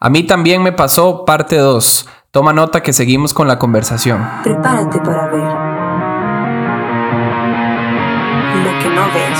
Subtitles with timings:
[0.00, 2.08] A mí también me pasó parte 2.
[2.30, 4.24] Toma nota que seguimos con la conversación.
[4.44, 5.42] Prepárate para ver
[8.62, 9.38] lo que no ves.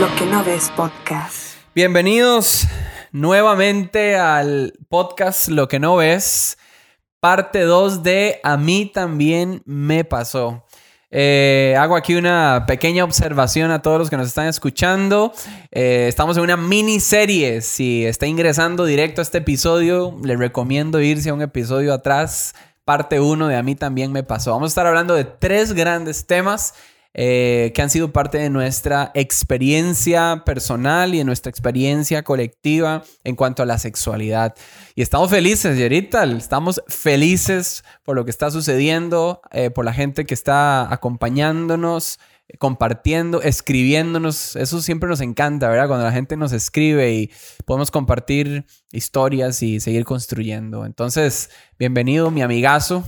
[0.00, 1.56] Lo que no ves podcast.
[1.74, 2.66] Bienvenidos
[3.12, 6.56] nuevamente al podcast Lo que no ves,
[7.20, 10.64] parte 2 de A mí también me pasó.
[11.12, 15.32] Eh, hago aquí una pequeña observación a todos los que nos están escuchando.
[15.70, 17.60] Eh, estamos en una miniserie.
[17.60, 22.54] Si está ingresando directo a este episodio, le recomiendo irse a un episodio atrás,
[22.84, 24.52] parte 1 de A mí también me pasó.
[24.52, 26.74] Vamos a estar hablando de tres grandes temas.
[27.12, 33.34] Eh, que han sido parte de nuestra experiencia personal y de nuestra experiencia colectiva en
[33.34, 34.54] cuanto a la sexualidad.
[34.94, 40.24] Y estamos felices, Yerita, estamos felices por lo que está sucediendo, eh, por la gente
[40.24, 42.20] que está acompañándonos,
[42.58, 44.54] compartiendo, escribiéndonos.
[44.54, 45.88] Eso siempre nos encanta, ¿verdad?
[45.88, 47.30] Cuando la gente nos escribe y
[47.64, 50.86] podemos compartir historias y seguir construyendo.
[50.86, 53.04] Entonces, bienvenido, mi amigazo.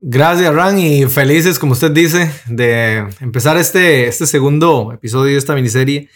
[0.00, 5.56] Gracias, Ran, y felices, como usted dice, de empezar este, este segundo episodio de esta
[5.56, 6.08] miniserie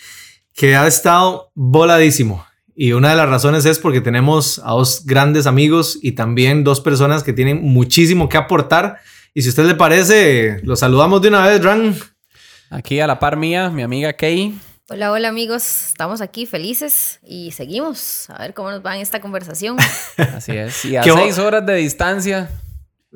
[0.55, 2.47] que ha estado voladísimo.
[2.77, 6.81] Y una de las razones es porque tenemos a dos grandes amigos y también dos
[6.81, 8.99] personas que tienen muchísimo que aportar.
[9.35, 11.97] Y si a usted le parece, los saludamos de una vez, Ran.
[12.71, 14.55] Aquí a la par mía, mi amiga Kay.
[14.91, 19.21] Hola, hola amigos, estamos aquí felices y seguimos a ver cómo nos va en esta
[19.21, 19.77] conversación.
[20.17, 22.49] Así es, y a seis horas de distancia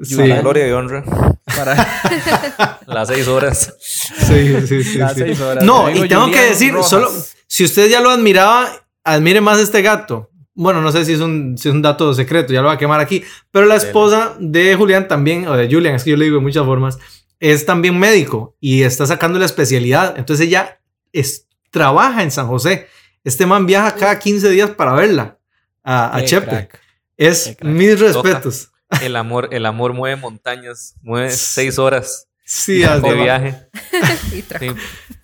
[0.03, 0.17] Sí.
[0.17, 1.05] Para gloria y honra.
[1.45, 3.75] Para las seis horas.
[3.81, 4.99] Sí, sí, sí.
[4.99, 5.65] Las seis horas.
[5.65, 7.11] No, y tengo que decir, solo
[7.47, 8.69] si usted ya lo admiraba,
[9.05, 10.31] admire más este gato.
[10.55, 12.79] Bueno, no sé si es un, si es un dato secreto, ya lo va a
[12.79, 13.23] quemar aquí.
[13.51, 16.43] Pero la esposa de Julián también, o de Julian, es que yo le digo de
[16.43, 16.99] muchas formas,
[17.39, 20.19] es también médico y está sacando la especialidad.
[20.19, 20.81] Entonces ella
[21.13, 22.89] es, trabaja en San José.
[23.23, 25.39] Este man viaja cada 15 días para verla
[25.83, 26.69] a, a Chepe.
[27.17, 28.71] Es mis respetos.
[29.03, 33.69] El amor, el amor mueve montañas, mueve seis horas sí, de viaje.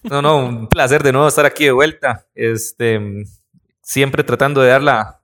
[0.05, 2.27] No, no, un placer de nuevo estar aquí de vuelta.
[2.35, 3.01] Este,
[3.81, 5.21] siempre tratando de dar la,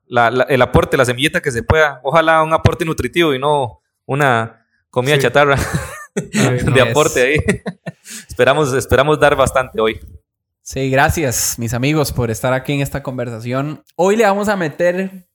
[0.48, 2.00] el aporte, la semillita que se pueda.
[2.04, 5.58] Ojalá un aporte nutritivo y no una comida chatarra
[6.14, 7.38] de aporte ahí.
[8.28, 10.00] esperamos, esperamos dar bastante hoy.
[10.62, 13.82] Sí, gracias, mis amigos, por estar aquí en esta conversación.
[13.96, 15.26] Hoy le vamos a meter,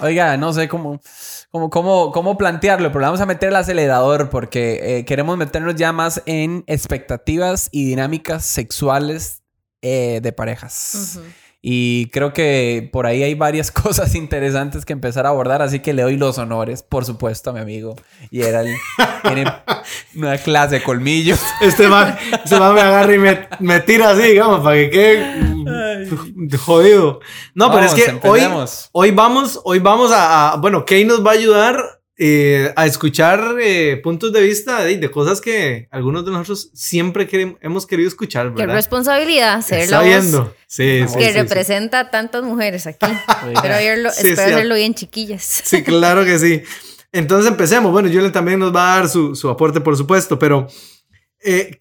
[0.00, 1.00] oiga, no sé cómo
[1.50, 5.92] como, cómo, cómo plantearlo, pero vamos a meter el acelerador porque eh, queremos meternos ya
[5.92, 9.42] más en expectativas y dinámicas sexuales
[9.82, 11.20] eh, de parejas.
[11.60, 15.92] Y creo que por ahí hay varias cosas interesantes que empezar a abordar, así que
[15.92, 17.96] le doy los honores, por supuesto, a mi amigo.
[18.30, 18.74] Y era el,
[19.22, 19.44] tiene
[20.16, 21.40] una clase de colmillos.
[21.60, 26.58] Este man, este man me agarra y me, me, tira así, digamos, para que quede
[26.58, 27.20] jodido.
[27.54, 28.40] No, pero es que hoy,
[28.92, 33.54] hoy vamos, hoy vamos a, a, bueno, Kay nos va a ayudar eh, a escuchar
[33.60, 37.28] eh, puntos de vista de, cosas que algunos de nosotros siempre
[37.60, 38.50] hemos querido escuchar.
[38.50, 38.66] ¿verdad?
[38.66, 43.06] Qué responsabilidad ser la voz sí, que representa a tantas mujeres aquí.
[43.62, 43.74] Pero
[44.08, 45.62] espero hacerlo bien, chiquillas.
[45.64, 46.62] Sí, claro que sí.
[47.12, 47.92] Entonces empecemos.
[47.92, 50.66] Bueno, Julian también nos va a dar su, su aporte, por supuesto, pero
[51.44, 51.78] eh,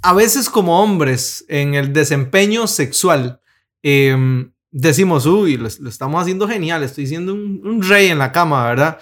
[0.00, 3.38] a veces como hombres en el desempeño sexual,
[3.82, 8.66] em, decimos, uy, lo, estamos haciendo genial, estoy siendo un, un, rey en la cama,
[8.66, 8.98] ¿verdad?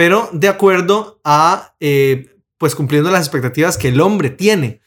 [0.00, 4.80] Pero de acuerdo a, eh, pues cumpliendo las expectativas que el hombre tiene.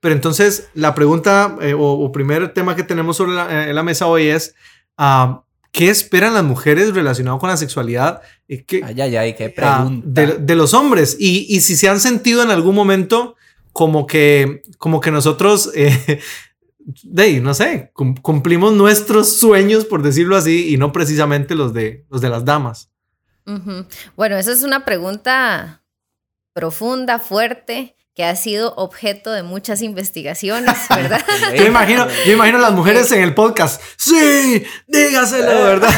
[0.00, 4.26] Pero entonces la pregunta eh, o, primer tema que tenemos sobre la, eh, mesa hoy
[4.26, 4.56] es,
[4.96, 8.20] ah, ¿qué esperan las mujeres relacionado con la sexualidad?
[8.48, 10.36] ¿Qué, ay, ay, ay, qué ah, pregunta.
[10.40, 11.16] de, los hombres.
[11.20, 13.36] Y, y, si se han sentido en algún momento
[13.72, 15.70] como que, como que nosotros...
[17.04, 22.20] de, no sé, cumplimos nuestros sueños, por decirlo así, y no precisamente los de, los
[22.20, 22.90] de las damas.
[24.16, 25.82] Bueno, esa es una pregunta
[26.54, 31.24] profunda, fuerte, que ha sido objeto de muchas investigaciones, ¿verdad?
[31.56, 33.80] yo imagino, yo imagino las mujeres en el podcast.
[33.96, 35.94] Sí, dígaselo, ¿verdad?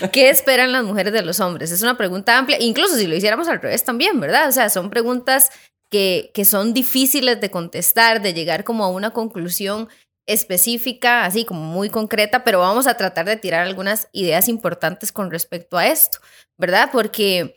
[0.12, 1.70] ¿Qué esperan las mujeres de los hombres?
[1.70, 4.48] Es una pregunta amplia, incluso si lo hiciéramos al revés también, ¿verdad?
[4.48, 5.50] O sea, son preguntas
[5.90, 9.90] que, que son difíciles de contestar, de llegar como a una conclusión
[10.28, 15.30] específica, así como muy concreta, pero vamos a tratar de tirar algunas ideas importantes con
[15.30, 16.18] respecto a esto,
[16.56, 16.90] ¿verdad?
[16.92, 17.54] Porque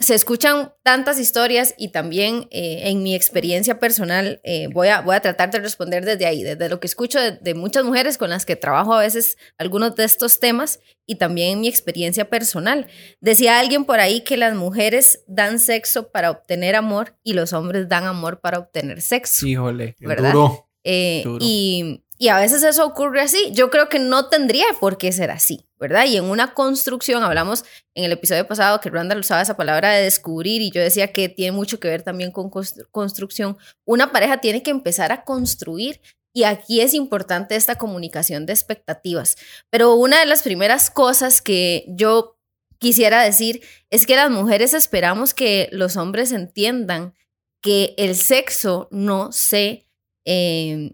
[0.00, 5.14] se escuchan tantas historias y también eh, en mi experiencia personal eh, voy, a, voy
[5.14, 8.30] a tratar de responder desde ahí, desde lo que escucho de, de, muchas mujeres con
[8.30, 12.86] las que trabajo a veces algunos de estos temas y también en mi experiencia personal.
[13.20, 17.88] Decía alguien por ahí que las mujeres dan sexo para obtener amor y los hombres
[17.88, 19.46] dan amor para obtener sexo.
[19.46, 19.96] Híjole.
[20.00, 20.32] ¿Verdad?
[20.32, 20.66] Duro.
[20.82, 21.44] Eh, Duro.
[21.44, 23.50] y, y a veces eso ocurre así.
[23.52, 26.04] Yo creo que no tendría por qué ser así, ¿verdad?
[26.04, 27.64] Y en una construcción, hablamos
[27.94, 31.30] en el episodio pasado que Randall usaba esa palabra de descubrir y yo decía que
[31.30, 33.56] tiene mucho que ver también con constru- construcción.
[33.86, 36.02] Una pareja tiene que empezar a construir
[36.34, 39.36] y aquí es importante esta comunicación de expectativas.
[39.70, 42.36] Pero una de las primeras cosas que yo
[42.78, 47.14] quisiera decir es que las mujeres esperamos que los hombres entiendan
[47.62, 49.86] que el sexo no se
[50.26, 50.92] eh,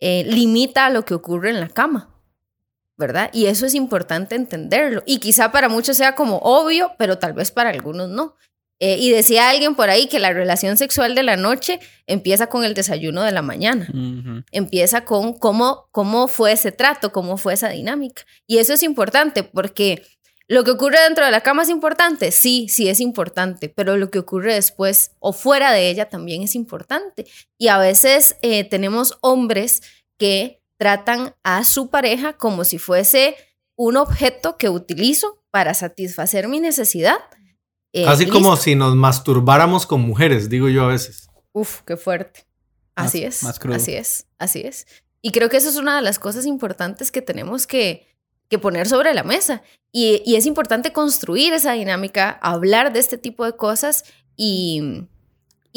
[0.00, 2.10] eh, limita a lo que ocurre en la cama,
[2.96, 3.30] ¿verdad?
[3.32, 5.02] Y eso es importante entenderlo.
[5.06, 8.34] Y quizá para muchos sea como obvio, pero tal vez para algunos no.
[8.82, 12.64] Eh, y decía alguien por ahí que la relación sexual de la noche empieza con
[12.64, 13.86] el desayuno de la mañana
[14.52, 18.22] empieza con cómo, cómo fue ese trato, cómo fue esa dinámica.
[18.46, 20.02] Y eso es importante porque
[20.50, 24.10] lo que ocurre dentro de la cama es importante, sí, sí es importante, pero lo
[24.10, 27.26] que ocurre después o fuera de ella también es importante.
[27.56, 29.80] Y a veces eh, tenemos hombres
[30.18, 33.36] que tratan a su pareja como si fuese
[33.76, 37.16] un objeto que utilizo para satisfacer mi necesidad.
[37.92, 41.28] Eh, Así como si nos masturbáramos con mujeres, digo yo a veces.
[41.52, 42.44] Uf, qué fuerte.
[42.96, 43.42] Más- Así es.
[43.44, 43.76] más crudo.
[43.76, 44.86] Así es, así es.
[45.22, 48.06] Y creo que eso es una de las cosas importantes que tenemos que,
[48.50, 49.62] que poner sobre la mesa.
[49.92, 54.04] Y, es importante construir esa dinámica, hablar de este tipo de cosas
[54.36, 55.06] y,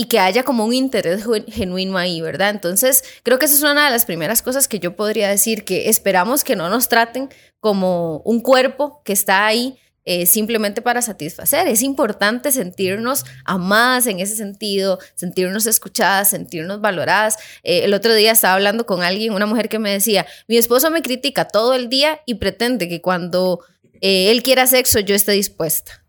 [0.10, 2.50] que haya como un interés gen- genuino ahí, ¿verdad?
[2.50, 5.88] Entonces, creo que esa es una de las primeras cosas que yo podría decir, que
[5.88, 7.30] esperamos que no nos traten
[7.60, 11.68] como un cuerpo que está ahí eh, simplemente para satisfacer.
[11.68, 17.38] Es importante sentirnos amadas en ese sentido, sentirnos escuchadas, sentirnos valoradas.
[17.64, 20.92] Eh, el otro día estaba hablando con alguien, una mujer que me decía, mi esposo
[20.92, 23.62] me critica todo el día y pretende que cuando
[24.02, 26.04] eh, él quiera sexo yo esté dispuesta.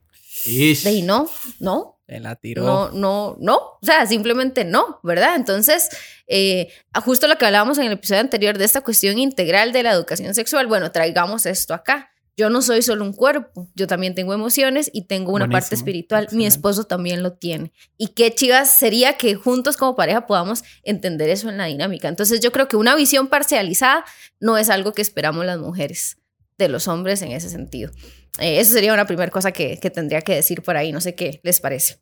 [0.44, 0.86] Ish.
[0.86, 2.64] Ahí no, no, la tiró.
[2.64, 5.36] no, no, no, o sea, simplemente no, ¿verdad?
[5.36, 5.88] Entonces,
[6.26, 6.68] eh,
[7.04, 10.34] justo lo que hablábamos en el episodio anterior de esta cuestión integral de la educación
[10.34, 12.10] sexual, bueno, traigamos esto acá.
[12.36, 16.26] Yo no soy solo un cuerpo, yo también tengo emociones y tengo una parte espiritual.
[16.32, 17.72] Mi esposo también lo tiene.
[17.96, 22.08] Y qué chivas sería que juntos como pareja podamos entender eso en la dinámica.
[22.08, 24.04] Entonces yo creo que una visión parcializada
[24.40, 26.18] no es algo que esperamos las mujeres
[26.58, 27.92] de los hombres en ese sentido.
[28.40, 30.90] Eh, eso sería una primera cosa que, que tendría que decir por ahí.
[30.90, 31.98] No sé qué les parece.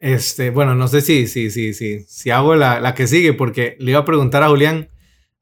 [0.00, 3.76] Este, bueno, no sé si, si, si, si, si hago la, la que sigue, porque
[3.78, 4.88] le iba a preguntar a Julián.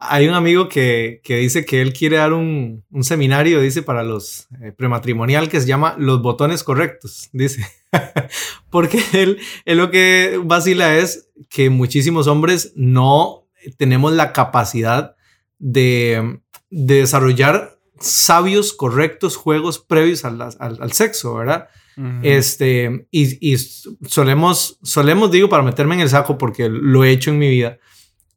[0.04, 4.02] Hay un amigo que, que dice que él quiere dar un, un seminario, dice, para
[4.02, 7.66] los eh, prematrimonial que se llama Los botones correctos, dice.
[8.70, 13.46] porque él, él lo que vacila es que muchísimos hombres no
[13.76, 15.14] tenemos la capacidad
[15.58, 16.40] de,
[16.70, 21.68] de desarrollar sabios, correctos juegos previos al, al, al sexo, ¿verdad?
[21.96, 22.08] Ujú.
[22.22, 27.30] Este, y, y solemos, solemos, digo, para meterme en el saco, porque lo he hecho
[27.30, 27.78] en mi vida,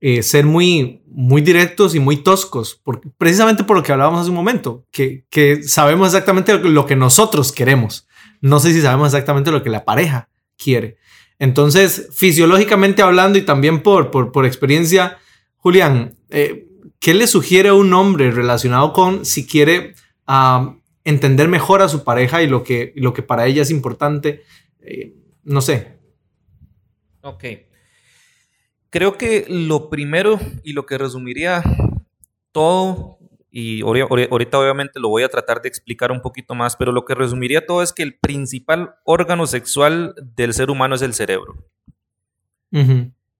[0.07, 2.79] eh, ser muy, muy directos y muy toscos,
[3.17, 8.07] precisamente por lo que hablábamos hace un momento, que, sabemos exactamente lo que- nosotros queremos.
[8.39, 10.29] No sé si sabemos exactamente lo que la pareja
[10.59, 10.97] quiere.
[11.39, 14.11] Entonces, fisiológicamente hablando y también por,
[14.45, 15.17] experiencia,
[15.55, 16.67] Julián, eh,
[16.99, 19.95] ¿qué le sugiere a un hombre relacionado con si quiere
[21.03, 24.43] entender mejor a su pareja y lo que, y lo que para ella es importante?
[24.81, 25.97] Eh, no sé.
[27.21, 27.43] Ok.
[28.89, 31.61] Creo que lo primero y lo que resumiría
[32.51, 33.17] todo,
[33.51, 36.91] y ori- ori- ahorita obviamente lo voy a tratar de explicar un poquito más, pero
[36.91, 41.13] lo que resumiría todo es que el principal órgano sexual del ser humano es el
[41.13, 41.55] cerebro.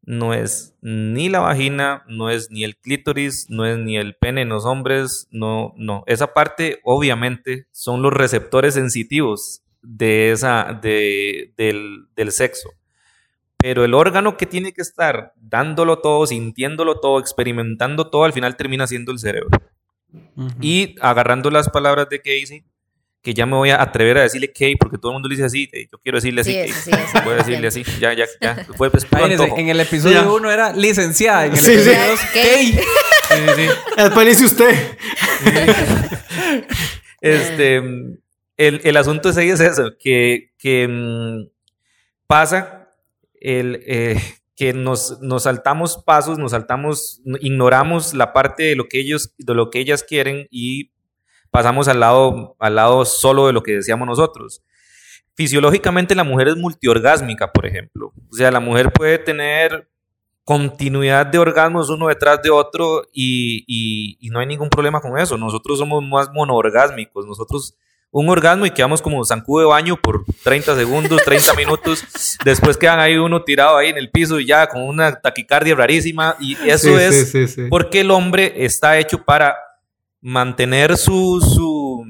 [0.07, 4.41] No es ni la vagina, no es ni el clítoris, no es ni el pene
[4.41, 6.03] en los hombres, no, no.
[6.05, 12.69] Esa parte obviamente son los receptores sensitivos de esa, de, del, del sexo.
[13.65, 18.55] Pero el órgano que tiene que estar dándolo todo, sintiéndolo todo, experimentando todo, al final
[18.57, 19.49] termina siendo el cerebro.
[20.35, 20.49] Ujú.
[20.61, 22.63] Y agarrando las palabras de Casey,
[23.23, 25.45] que ya me voy a atrever a decirle Kay, porque todo el mundo le dice
[25.47, 27.17] así, eh, yo quiero decirle así, Sí, es así.
[27.25, 29.07] voy a decirle así, ya, ya, ya, fue pues,
[29.57, 30.31] en el episodio Ya.
[30.31, 32.07] 1 era licenciada, en el Sí, episodio sí.
[32.09, 32.41] 2, ¿Qué?
[32.43, 32.79] Kay.
[33.25, 33.69] Sí, sí, sí.
[33.97, 34.97] Después dice usted.
[37.19, 38.21] Este, el,
[38.83, 41.49] el asunto es ahí es eso, que, que mm,
[42.27, 42.84] pasa
[43.59, 44.21] el, eh,
[44.55, 49.53] que nos, nos saltamos pasos, nos saltamos, ignoramos la parte de lo que ellos, de
[49.53, 50.91] lo que ellas quieren y
[51.51, 54.61] pasamos al lado, al lado solo de lo que deseamos nosotros.
[55.35, 58.13] fisiológicamente la mujer es multiorgásmica, por ejemplo.
[58.31, 59.89] O sea, la mujer puede tener
[60.45, 65.17] continuidad de orgasmos uno detrás de otro y, y- y no hay ningún problema con
[65.17, 65.37] eso.
[65.37, 67.25] Nosotros somos más monoorgásmicos.
[67.25, 67.75] Nosotros
[68.17, 72.01] un orgasmo y quedamos como zancudo de baño por 30 segundos, 30 minutos.
[72.45, 76.37] Después quedan ahí uno tirado ahí en el piso y ya con una taquicardia rarísima.
[76.39, 77.67] Y eso Sí, es sí, sí, sí.
[77.69, 79.57] porque el hombre está hecho para
[80.21, 81.41] mantener su...
[81.41, 82.05] su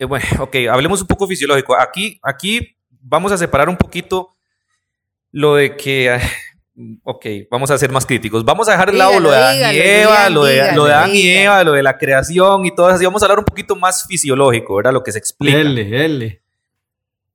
[0.00, 1.80] eh, bueno, ok, hablemos un poco fisiológico.
[1.80, 4.34] Aquí, aquí vamos a separar un poquito
[5.30, 6.18] lo de que...
[7.02, 8.44] Ok, vamos a ser más críticos.
[8.44, 10.98] Vamos a dejar de lado lo de Adán y Eva, lo de, lo de dígalo,
[10.98, 11.28] Adán y.
[11.28, 13.02] Eva, lo de la creación y todo eso.
[13.02, 14.92] Y vamos a hablar un poquito más fisiológico, ¿verdad?
[14.92, 16.42] Lo que se explica L, L.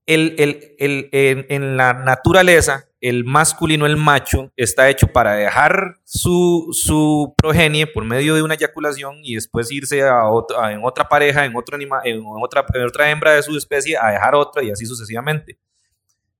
[0.05, 5.97] el, el- el- en, en la naturaleza, el masculino, el macho, está hecho para dejar
[6.05, 10.79] su, su progenie por medio de una eyaculación y después irse a, otro- a- en
[10.83, 14.35] otra pareja, en, otro anima, en, otra, en otra hembra de su especie, a dejar
[14.35, 15.57] otra y así sucesivamente.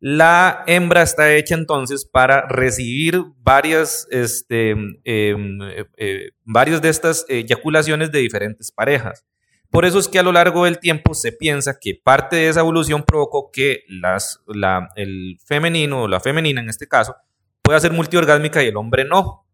[0.06, 7.26] La hembra está hecha entonces para recibir varias, este, em, eh, eh, varias de estas
[7.30, 9.24] eyaculaciones de diferentes parejas.
[9.72, 12.60] Por eso es que a lo largo del tiempo se piensa que parte de esa
[12.60, 17.16] evolución provocó que las, la- el femenino o la femenina en este caso
[17.62, 19.46] pueda ser multiorgásmica y el hombre no.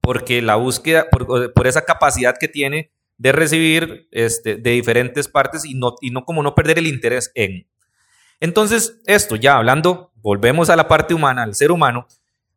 [0.00, 5.64] Porque la búsqueda, por, por esa capacidad que tiene de recibir este, de diferentes partes
[5.64, 7.66] y no, y no como no perder el interés en.
[8.40, 12.06] Entonces, esto ya hablando, volvemos a la parte humana, al ser humano,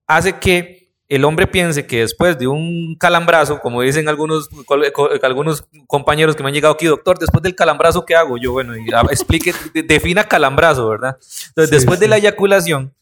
[0.05, 4.49] hace que el hombre piense que después de un calambrazo, como dicen algunos,
[5.23, 8.37] algunos compañeros que me han llegado aquí, doctor, después del calambrazo, ¿qué hago?
[8.37, 8.73] Yo, bueno,
[9.09, 11.17] explique, de- defina calambrazo, ¿verdad?
[11.49, 12.93] Entonces, Sí, después de la eyaculación,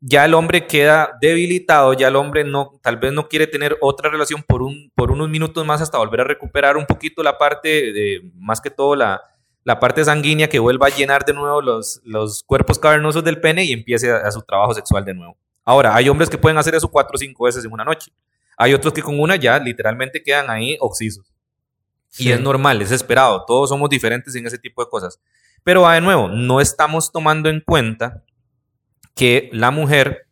[0.00, 4.10] ya el hombre queda debilitado, ya el hombre no, tal vez no quiere tener otra
[4.10, 7.68] relación por, un, por unos minutos más hasta volver a recuperar un poquito la parte
[7.92, 9.20] de, más que todo la,
[9.68, 13.66] la parte sanguínea que vuelva a llenar de nuevo los, los cuerpos cavernosos del pene
[13.66, 15.36] y empiece a, a su trabajo sexual de nuevo.
[15.62, 18.10] Ahora, hay hombres que pueden hacer eso cuatro o cinco veces en una noche.
[18.56, 21.30] Hay otros que con una ya literalmente quedan ahí oxisos.
[22.16, 23.44] Y es normal, es esperado.
[23.44, 25.20] Todos somos diferentes en ese tipo de cosas.
[25.62, 28.24] Pero de nuevo, no estamos tomando en cuenta
[29.14, 30.28] que la mujer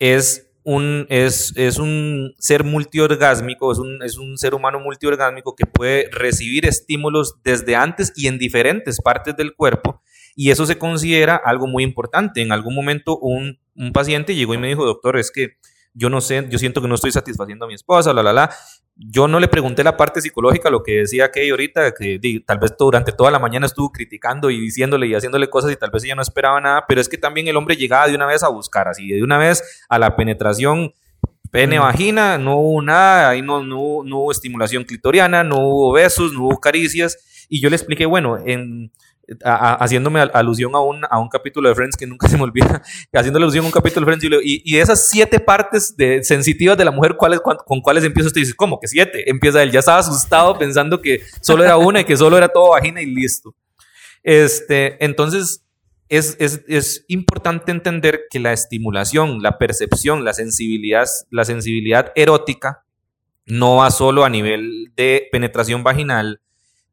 [0.00, 5.66] es un, es, es un ser multiorgásmico, es un, es un ser humano multiorgásmico que
[5.66, 10.02] puede recibir estímulos desde antes y en diferentes partes del cuerpo.
[10.34, 12.42] Y eso se considera algo muy importante.
[12.42, 15.58] En algún momento un, un paciente llegó y me dijo, doctor, es que
[15.92, 18.50] yo no sé, yo siento que no estoy satisfaciendo a mi esposa, la, la, la.
[18.96, 22.58] Yo no le pregunté la parte psicológica, lo que decía Kay ahorita, que di, tal
[22.58, 26.04] vez durante toda la mañana estuvo criticando y diciéndole y haciéndole cosas y tal vez
[26.04, 28.48] ella no esperaba nada, pero es que también el hombre llegaba de una vez a
[28.48, 30.92] buscar, así, de una vez a la penetración
[31.50, 36.46] pene-vagina, no hubo nada, ahí no, no, no hubo estimulación clitoriana, no hubo besos, no
[36.46, 38.92] hubo caricias, y yo le expliqué, bueno, en,
[39.44, 42.36] a- a- haciéndome al- alusión a un, a un capítulo de Friends que nunca se
[42.36, 45.40] me olvida, haciéndole alusión a un capítulo de Friends, y, le y, y esas siete
[45.40, 48.40] partes de, sensitivas de la mujer, ¿cuáles, cuán- ¿con cuáles empieza usted?
[48.40, 49.28] Y dice, ¿cómo que siete?
[49.30, 52.70] Empieza él, ya estaba asustado pensando que solo era una y que solo era todo
[52.70, 53.54] vagina y listo.
[54.22, 55.64] Este, entonces,
[56.08, 62.84] es, es, es importante entender que la estimulación, la percepción, la sensibilidad, la sensibilidad erótica
[63.46, 66.40] no va solo a nivel de penetración vaginal.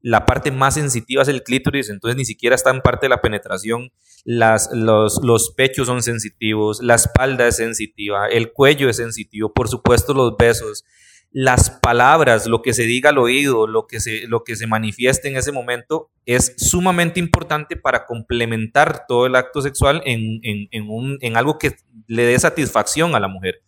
[0.02, 3.22] La parte más sensitiva es el clítoris, entonces ni siquiera está en parte de la
[3.22, 3.92] penetración.
[4.24, 9.68] Las, los, los pechos son sensitivos, la espalda es sensitiva, el cuello es sensitivo, por
[9.68, 10.84] supuesto los besos,
[11.32, 15.30] las palabras, lo que se diga al oído, lo que se, lo que se manifieste
[15.30, 20.90] en ese momento es sumamente importante para complementar todo el acto sexual en, en, en,
[20.90, 21.76] un, en algo que
[22.08, 23.62] le dé satisfacción a la mujer.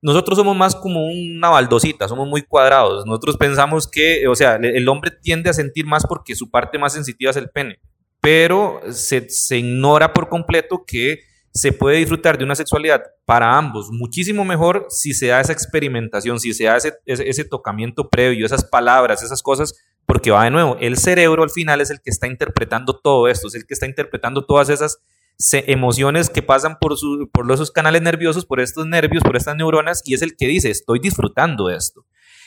[0.00, 3.04] Nosotros somos más como una baldosita, somos muy cuadrados.
[3.06, 6.92] Nosotros pensamos que, o sea, el hombre tiende a sentir más porque su parte más
[6.92, 7.80] sensitiva es el pene,
[8.20, 11.20] pero se, se ignora por completo que
[11.52, 16.38] se puede disfrutar de una sexualidad para ambos muchísimo mejor si se da esa experimentación,
[16.38, 19.74] si se da ese, ese, ese tocamiento previo, esas palabras, esas cosas,
[20.06, 23.48] porque va de nuevo, el cerebro al final es el que está interpretando todo esto,
[23.48, 24.98] es el que está interpretando todas esas
[25.38, 29.56] se, emociones que pasan por, su, por esos canales nerviosos, por estos nervios, por estas
[29.56, 32.04] neuronas, y es el que dice, estoy disfrutando de esto.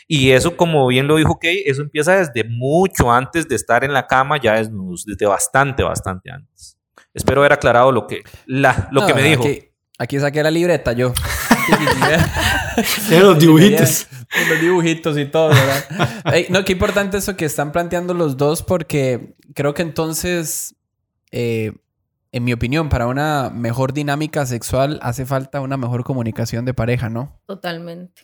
[0.08, 3.94] Y eso, como bien lo dijo Kay, eso empieza desde mucho antes de estar en
[3.94, 6.78] la cama, ya desnudos, desde bastante, bastante antes.
[7.14, 9.44] Espero haber aclarado lo que, la, lo No, que me dijo.
[9.44, 11.14] Aquí, aquí saqué la libreta yo.
[13.10, 14.08] Los dibujitos.
[14.50, 16.24] los dibujitos y todo, ¿verdad?
[16.34, 20.76] Ey, no, qué importante eso que están planteando los dos porque creo que entonces,
[21.32, 21.74] eh,
[22.32, 27.10] en mi opinión, para una mejor dinámica sexual hace falta una mejor comunicación de pareja,
[27.10, 27.40] ¿no?
[27.46, 28.24] Totalmente.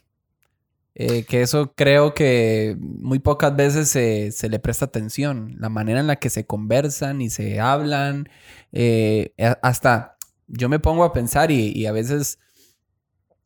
[0.96, 5.56] Eh, que eso creo que muy pocas veces se, se le presta atención.
[5.60, 8.30] La manera en la que se conversan y se hablan.
[8.72, 12.40] eh, hasta yo me pongo a pensar y, y a veces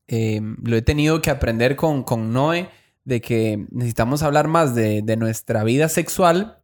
[0.08, 2.70] eh, lo he tenido que aprender con, con Noé,
[3.04, 6.62] de que necesitamos hablar más de, de nuestra vida sexual,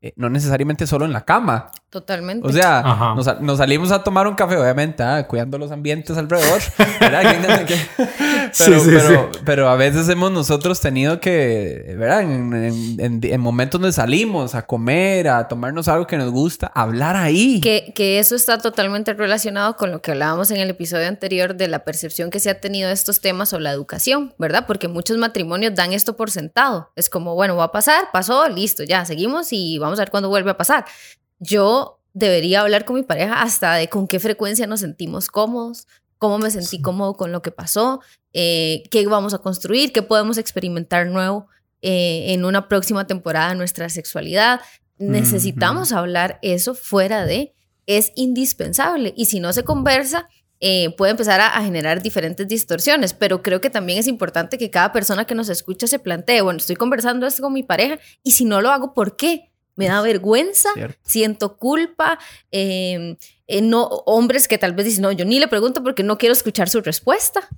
[0.00, 1.70] eh, no necesariamente solo en la cama.
[1.88, 2.46] Totalmente.
[2.46, 6.60] O sea, nos, nos salimos a tomar un café, obviamente, ah, cuidando los ambientes alrededor.
[6.98, 7.18] pero,
[8.52, 12.22] Sí, sí, pero, pero a veces hemos nosotros tenido que, ¿verdad?
[12.22, 16.66] En, en- en- en momentos donde salimos a comer, a tomarnos algo que nos gusta,
[16.74, 17.60] hablar ahí.
[17.60, 21.68] Que, que eso está totalmente relacionado con lo que hablábamos en el episodio anterior de
[21.68, 24.64] la percepción que se ha tenido de estos temas o la educación, ¿verdad?
[24.66, 26.90] Porque muchos matrimonios dan esto por sentado.
[26.96, 30.28] Es como, bueno, va a pasar, pasó, listo, ya, seguimos y vamos a ver cuándo
[30.28, 30.84] vuelve a pasar.
[31.38, 35.86] Yo debería hablar con mi pareja hasta de con qué frecuencia nos sentimos cómodos,
[36.18, 38.00] cómo me sentí cómodo con lo que pasó,
[38.32, 41.46] eh, qué vamos a construir, qué podemos experimentar nuevo
[41.82, 44.60] eh, en una próxima temporada de nuestra sexualidad.
[44.98, 47.52] Necesitamos hablar eso fuera de,
[47.84, 49.12] es indispensable.
[49.14, 50.26] Y si no se conversa,
[50.60, 54.70] eh, puede empezar a, a generar diferentes distorsiones, pero creo que también es importante que
[54.70, 58.30] cada persona que nos escucha se plantee, bueno, estoy conversando esto con mi pareja y
[58.32, 59.50] si no lo hago, ¿por qué?
[59.76, 60.98] Me da vergüenza, Cierto.
[61.04, 62.18] siento culpa,
[62.50, 63.16] eh,
[63.46, 66.32] eh, no, hombres que tal vez dicen, no, yo ni le pregunto porque no quiero
[66.32, 67.48] escuchar su respuesta,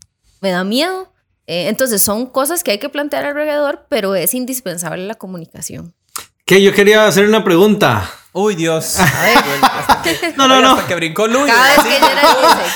[0.41, 1.13] me da miedo.
[1.47, 5.95] Eh, entonces son cosas que hay que plantear alrededor, pero es indispensable la comunicación.
[6.45, 8.11] Que yo quería hacer una pregunta.
[8.33, 8.99] Uy, Dios.
[8.99, 10.73] A ver, No, no, no.
[10.73, 11.53] Hasta que brincó Luis.
[11.53, 11.99] cada vez que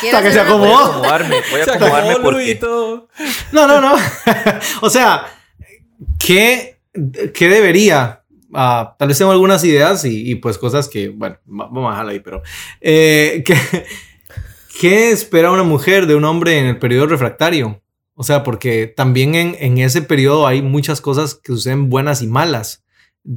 [0.01, 0.73] quiero Hasta que se acomodó.
[0.73, 2.61] Voy a acomodarme, voy a acomodarme porque...
[3.53, 3.95] No, no, no.
[4.81, 5.27] o sea,
[6.19, 6.81] ¿qué,
[7.35, 8.22] qué debería?
[8.53, 12.21] Tal vez tengo algunas ideas y, pues cosas que, bueno, va- vamos a dejarlo ahí,
[12.21, 12.43] pero
[12.81, 13.57] eh, ¿qué,
[14.81, 17.83] ¿qué espera una mujer de un hombre en el periodo refractario?
[18.15, 22.27] O sea, porque también en, en ese periodo hay muchas cosas que suceden buenas y
[22.27, 22.85] malas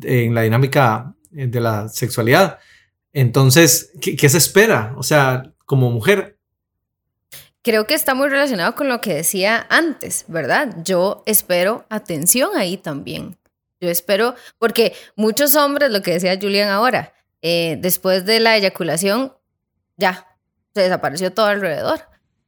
[0.03, 2.60] en la dinámica de la sexualidad.
[3.13, 4.93] Entonces, ¿qué, qué se espera?
[4.98, 6.34] O sea, como mujer,
[7.62, 10.75] Creo que está muy relacionado con lo que decía antes, ¿verdad?
[10.84, 13.38] Yo espero atención ahí también.
[13.85, 19.33] Yo espero, porque muchos hombres, lo que decía Julian ahora, eh, después de la eyaculación,
[19.97, 20.27] ya,
[20.73, 21.99] se desapareció todo alrededor.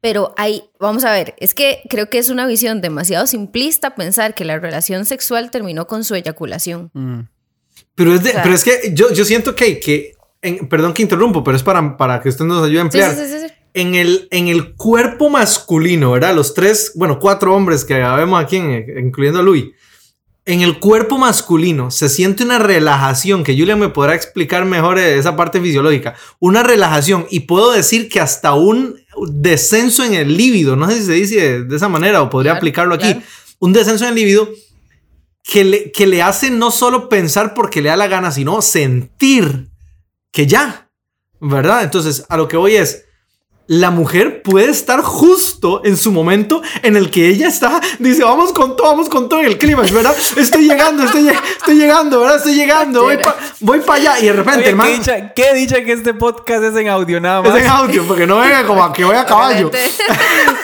[0.01, 4.35] Pero hay, vamos a ver, es que creo que es una visión demasiado simplista pensar
[4.35, 6.91] que la relación sexual terminó con su eyaculación.
[6.93, 7.21] Mm.
[7.95, 10.93] Pero es, de- O sea- pero es que yo, yo siento que, que en- perdón
[10.93, 13.15] que interrumpo, pero es para, para que usted nos ayude a emplear.
[13.15, 13.53] sí, sí, sí, sí.
[13.73, 16.33] En, el, en el cuerpo masculino, ¿verdad?
[16.35, 19.65] Los tres, bueno, cuatro hombres que vemos aquí, en- incluyendo a Luis.
[20.47, 25.17] En el cuerpo masculino se siente una relajación, que Julia me podrá explicar mejor eh,
[25.19, 26.15] esa parte fisiológica.
[26.39, 28.95] Una relajación, y puedo decir que hasta un
[29.29, 32.53] descenso en el líbido, no sé si se dice de, de esa manera o podría
[32.53, 33.11] Claro, aplicarlo aquí.
[33.13, 33.21] claro.
[33.59, 34.49] Un descenso en el líbido
[35.43, 39.67] que le, que le hace no solo pensar porque le da la gana, sino sentir
[40.31, 40.89] que ya,
[41.41, 41.83] ¿verdad?
[41.83, 43.03] Entonces, a lo que voy es,
[43.67, 48.53] la mujer puede estar justo en su momento en el que ella está, dice, vamos
[48.53, 50.15] con todo, vamos con todo en el clímax, ¿verdad?
[50.37, 52.37] Estoy llegando, estoy, lleg- estoy llegando, ¿verdad?
[52.37, 55.53] Estoy llegando, voy para voy pa allá y de repente, Oye, hermano, qué, dicha, qué
[55.53, 57.61] dicha que este podcast es en audio nada es más.
[57.61, 59.69] en audio, porque no venga como a que voy a caballo.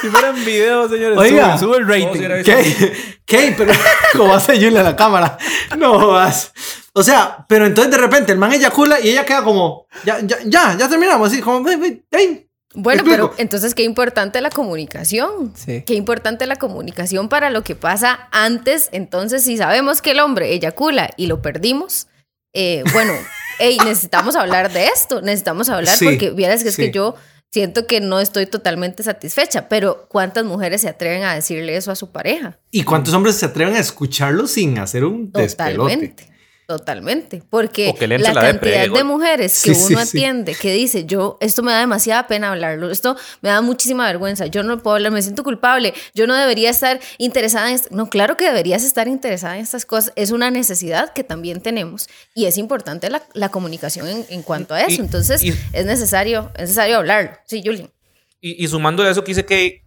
[0.01, 1.57] Si fueran videos, señores, Oiga.
[1.57, 2.43] sube, sube el rating.
[2.43, 2.93] ¿Qué?
[3.25, 3.53] ¿Qué?
[3.57, 3.71] Pero,
[4.17, 5.37] como hace Julia la cámara.
[5.77, 6.51] No vas.
[6.91, 10.37] O sea, pero entonces de repente el man eyacula y ella queda como, ya, ya,
[10.45, 12.47] ya, ya terminamos, así, como, ven, ven.
[12.75, 15.53] Bueno, ¿Me pero entonces qué importante la comunicación.
[15.55, 15.83] Sí.
[15.85, 18.89] Qué importante la comunicación para lo que pasa antes.
[18.91, 22.07] Entonces, si sabemos que el hombre eyacula y lo perdimos,
[22.53, 23.13] eh, bueno,
[23.59, 25.21] hey, necesitamos hablar de esto.
[25.21, 27.15] Necesitamos hablar Sí, porque vieras que es que yo
[27.51, 29.69] siento que no estoy totalmente satisfecha.
[29.69, 32.59] Pero ¿cuántas mujeres se atreven a decirle eso a su pareja?
[32.71, 36.32] ¿Y cuántos hombres se atreven a escucharlo sin hacer un despelote?
[36.67, 37.43] Totalmente.
[37.49, 40.17] Porque la cantidad de mujeres que Sí, uno sí.
[40.17, 44.45] atiende que dice, yo, esto me da demasiada pena hablarlo, esto me da muchísima vergüenza,
[44.45, 47.89] yo no puedo hablar, me siento culpable, yo no debería estar interesada en esto.
[47.91, 52.07] No, claro que deberías estar interesada en estas cosas, es una necesidad que también tenemos
[52.33, 55.85] y es importante la, la comunicación en, en cuanto a eso, Y- entonces y- es
[55.85, 57.31] necesario, es necesario hablarlo.
[57.45, 57.91] Sí, Julian.
[58.39, 59.83] Y, y sumando a eso que dice que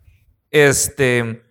[0.50, 1.42] este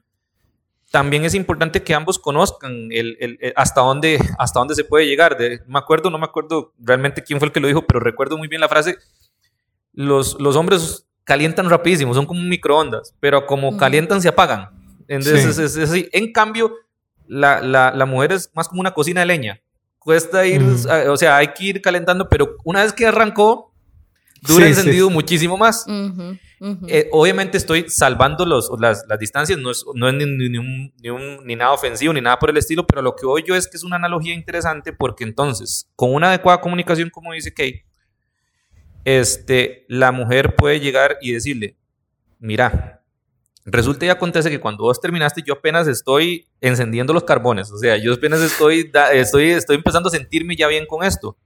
[0.95, 5.05] también es importante que ambos conozcan el, el- el- hasta dónde hasta dónde se puede
[5.05, 5.37] llegar.
[5.37, 8.37] De, me acuerdo, no me acuerdo realmente quién fue el que lo dijo, pero recuerdo
[8.37, 8.95] muy bien la frase.
[9.91, 14.69] Los, los hombres calientan rapidísimo, son como microondas, pero como calientan se apagan.
[15.09, 15.49] Entonces Sí.
[15.49, 16.07] es, es- es así.
[16.13, 16.71] En cambio,
[17.27, 19.61] la, la- la mujer es más como una cocina de leña.
[19.99, 20.89] Cuesta ir, Ujú.
[20.89, 23.73] a- o sea, hay que ir calentando, pero una vez que arrancó,
[24.43, 24.79] dura Sí, sí.
[24.79, 25.85] encendido muchísimo más.
[26.87, 30.57] Eh, obviamente estoy salvando los, las, las distancias, no es, no es ni, ni- ni
[30.57, 33.43] un- ni un- ni nada ofensivo ni nada por el estilo, pero lo que voy
[33.45, 37.53] yo es que es una analogía interesante porque entonces, con una adecuada comunicación, como dice
[37.53, 37.81] Kay,
[39.03, 41.75] este, la mujer puede llegar y decirle,
[42.39, 43.01] mira,
[43.65, 47.97] resulta y acontece que cuando vos terminaste, yo apenas estoy encendiendo los carbones, o sea,
[47.97, 51.37] yo apenas estoy, da- estoy, estoy empezando a sentirme ya bien con esto.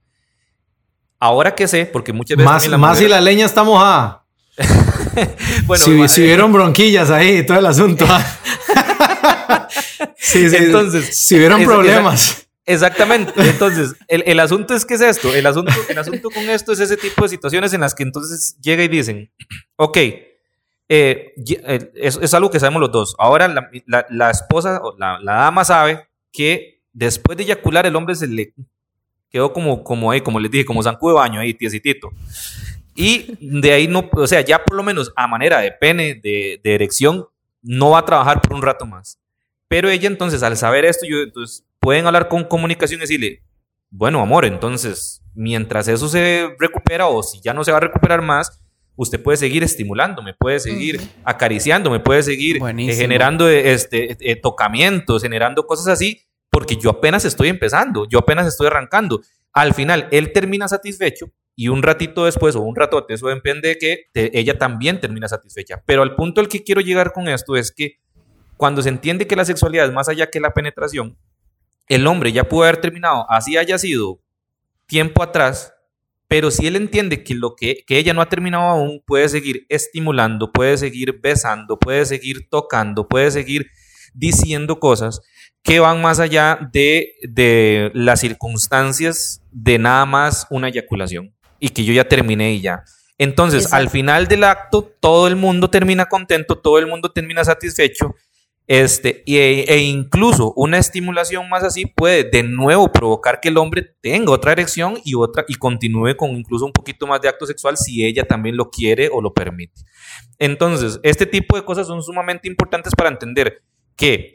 [1.22, 2.50] Ahora que sé, porque muchas veces...
[2.52, 4.24] Más, la más si mujer- la leña está mojada.
[5.66, 8.06] bueno, si, si vieron bronquillas ahí, todo el asunto.
[10.18, 10.56] sí, sí.
[10.56, 12.46] Entonces, si vieron esa- problemas.
[12.66, 13.34] Exactamente.
[13.38, 15.34] Entonces, el, el asunto es que es esto.
[15.34, 18.58] El asunto, el asunto con esto es ese tipo de situaciones en las que entonces
[18.62, 19.32] llega y dicen,
[19.76, 19.98] ok,
[20.92, 21.34] eh,
[21.96, 23.16] es, es algo que sabemos los dos.
[23.18, 27.96] Ahora la, la- la esposa o la, la dama sabe que después de eyacular el
[27.96, 28.54] hombre se le
[29.32, 32.10] quedó como, como ahí, como les dije, como zancudo de baño ahí, tiesitito.
[33.00, 36.60] Y de ahí no, o sea, ya por lo menos a manera de pene, de,
[36.62, 37.26] de erección,
[37.62, 39.18] no va a trabajar por un rato más.
[39.70, 43.42] Pero ella entonces, al saber esto, yo, entonces, pueden hablar con comunicación y decirle,
[43.90, 48.22] bueno, amor, entonces, mientras eso se recupera o si ya no se va a recuperar
[48.22, 48.62] más,
[48.98, 55.24] usted puede seguir estimulándome, puede seguir acariciándome, puede seguir eh, generando eh, este, eh, tocamientos,
[55.24, 59.22] generando cosas así, porque yo apenas estoy empezando, yo apenas estoy arrancando.
[59.54, 63.78] Al final, él termina satisfecho y un ratito después o un ratote, eso depende de
[63.78, 65.84] que ella también termina satisfecha.
[65.86, 68.00] Pero al punto al que quiero llegar con esto es que
[68.56, 71.18] cuando se entiende que la sexualidad es más allá que la penetración,
[71.90, 74.22] el hombre ya pudo haber terminado, así haya sido
[74.86, 75.74] tiempo atrás,
[76.30, 79.66] pero si él entiende que lo que, que ella no ha terminado aún, puede seguir
[79.68, 83.68] estimulando, puede seguir besando, puede seguir tocando, puede seguir
[84.14, 85.20] diciendo cosas
[85.62, 91.84] que van más allá de, de las circunstancias de nada más una eyaculación y que
[91.84, 92.84] yo ya terminé y ya.
[93.18, 93.76] Entonces, Exacto.
[93.78, 98.16] al final del acto, todo el mundo termina contento, todo el mundo termina satisfecho.
[98.66, 103.96] Este, y- e, incluso una estimulación más así puede de nuevo provocar que el hombre
[104.00, 107.78] tenga otra erección y otra y continúe con incluso un poquito más de acto sexual
[107.78, 109.82] si ella también lo quiere o lo permite.
[110.38, 113.64] Entonces, este tipo de cosas son sumamente importantes para entender
[113.96, 114.34] que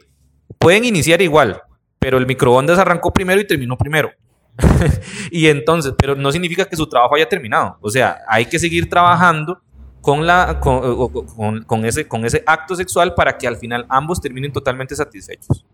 [0.59, 1.61] pueden iniciar igual,
[1.97, 4.11] pero el microondas arrancó primero y terminó primero.
[5.31, 7.77] y entonces, pero no significa que su trabajo haya terminado.
[7.81, 9.59] O sea, hay que seguir trabajando
[10.01, 14.53] con, la, con, con ese, con ese acto sexual para que al final ambos terminen
[14.53, 15.65] totalmente satisfechos.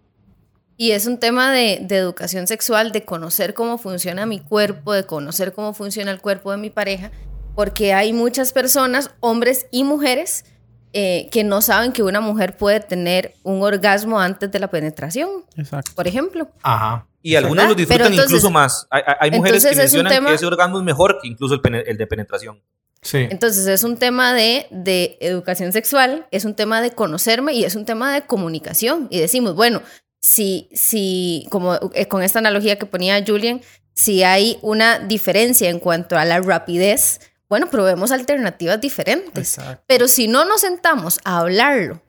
[0.78, 5.06] Y es un tema de, de educación sexual, de conocer cómo funciona mi cuerpo, de
[5.06, 7.12] conocer cómo funciona el cuerpo de mi pareja,
[7.56, 10.46] porque hay muchas personas, hombres y mujeres,
[10.94, 15.30] eh, que no saben que una mujer puede tener un orgasmo antes de la penetración,
[15.56, 15.92] Exacto.
[15.96, 16.50] por ejemplo.
[16.62, 17.08] Ajá.
[17.22, 17.70] Y algunos ¿Verdad?
[17.70, 18.88] lo disfrutan entonces- incluso más.
[18.90, 22.62] Hay, mujeres que mencionan que ese orgasmo es mejor que incluso el de penetración.
[23.04, 23.28] Sí.
[23.30, 27.76] Entonces es un tema de, de educación sexual, es un tema de conocerme y es
[27.76, 29.08] un tema de comunicación.
[29.10, 29.82] Y decimos, bueno,
[30.22, 33.62] si, si como eh, con esta analogía que ponía Julian,
[33.94, 37.20] si hay una diferencia en cuanto a la rapidez,
[37.52, 39.58] bueno, probemos alternativas diferentes.
[39.58, 39.84] Exacto.
[39.88, 42.02] Pero si no nos sentamos a hablarlo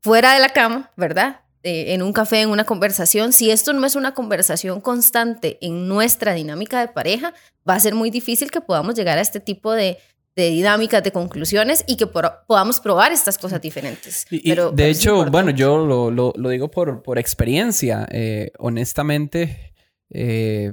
[0.00, 1.42] fuera de la cama, ¿verdad?
[1.62, 5.86] Eh, en un café, en una conversación, si esto no es una conversación constante en
[5.88, 7.34] nuestra dinámica de pareja,
[7.68, 9.98] va a ser muy difícil que podamos llegar a este tipo de,
[10.36, 14.24] de dinámicas, de conclusiones y que por- podamos probar estas cosas diferentes.
[14.30, 18.06] Y- Pero- de pero hecho, bueno, yo lo, lo- lo digo por, por experiencia.
[18.10, 19.74] eh, honestamente,
[20.10, 20.70] eh,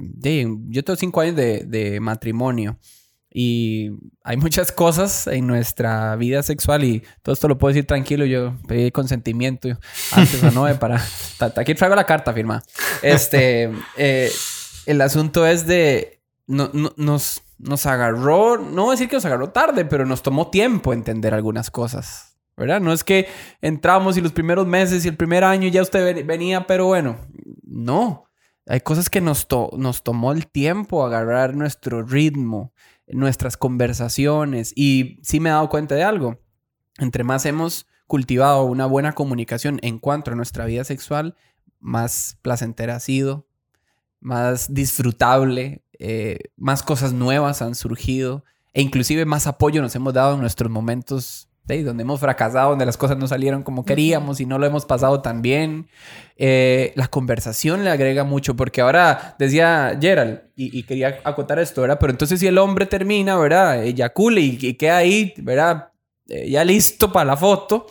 [0.68, 2.78] yo tengo cinco años de, de matrimonio
[3.38, 3.90] y
[4.24, 8.24] hay muchas cosas en nuestra vida sexual y todo esto lo puedo decir tranquilo.
[8.24, 9.68] Yo pedí consentimiento
[10.12, 11.04] antes o no, eh, para...
[11.56, 12.62] Aquí traigo la carta firmada.
[13.02, 14.30] Este, eh,
[14.86, 16.22] el asunto es de...
[16.46, 20.94] no- no- nos, nos agarró, no decir que nos agarró tarde, pero nos tomó tiempo
[20.94, 22.38] entender algunas cosas.
[22.56, 22.80] ¿Verdad?
[22.80, 23.28] No es que
[23.60, 27.18] entramos y los primeros meses y el primer año ya usted ven- venía, pero bueno,
[27.66, 28.24] no.
[28.66, 32.72] Hay cosas que nos, to- nos tomó el tiempo agarrar nuestro ritmo,
[33.08, 34.72] nuestras conversaciones.
[34.74, 36.40] Y sí me he dado cuenta de algo.
[36.98, 41.36] Entre más hemos cultivado una buena comunicación en cuanto a nuestra vida sexual,
[41.80, 43.46] más placentera ha sido,
[44.20, 48.44] más disfrutable, eh, más cosas nuevas han surgido
[48.76, 52.86] e inclusive más apoyo nos hemos dado en nuestros momentos de donde hemos fracasado, donde
[52.86, 55.88] las cosas no salieron como queríamos y no lo hemos pasado tan bien.
[56.36, 61.80] Eh, la conversación le agrega mucho porque ahora decía Gerald y, y quería acotar esto,
[61.82, 61.98] ¿verdad?
[62.00, 63.82] Pero entonces si el hombre termina, ¿verdad?
[63.82, 65.88] Eyacule y, y queda ahí, ¿verdad?
[66.28, 67.86] Eh, ya listo para la foto.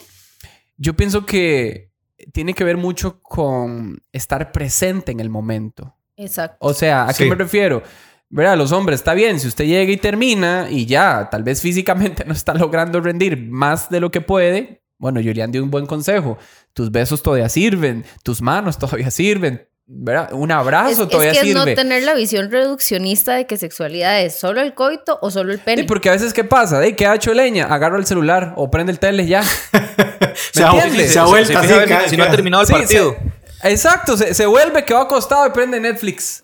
[0.78, 1.92] Yo pienso que
[2.34, 5.96] tiene que ver mucho con estar presente en el momento.
[6.18, 6.58] Exacto.
[6.62, 7.24] O sea, ¿a Sí.
[7.24, 7.84] qué me refiero?
[8.30, 8.58] ¿Verdad?
[8.58, 12.34] Los hombres, está bien, si usted llega y termina y ya, tal vez físicamente no
[12.34, 16.38] está logrando rendir más de lo que puede, bueno, Julián dio un buen consejo.
[16.74, 20.32] Tus besos todavía sirven, tus manos todavía sirven, ¿verdad?
[20.34, 21.60] Un abrazo es, todavía es que sirve.
[21.60, 25.60] no tener la visión reduccionista de que sexualidad es solo el coito o solo el
[25.60, 25.82] pene.
[25.84, 26.80] Sí, porque a veces, ¿qué pasa?
[26.80, 27.66] ¿De qué ha hecho leña?
[27.66, 29.44] Agarro el celular o prende el tele ya.
[30.52, 31.14] Se ha, entiendes?
[31.14, 32.10] se ha Se- vuelto se así.
[32.10, 33.16] si no ha terminado el Sí, partido.
[33.62, 36.44] se- exacto, se, se vuelve que va acostado y prende Netflix.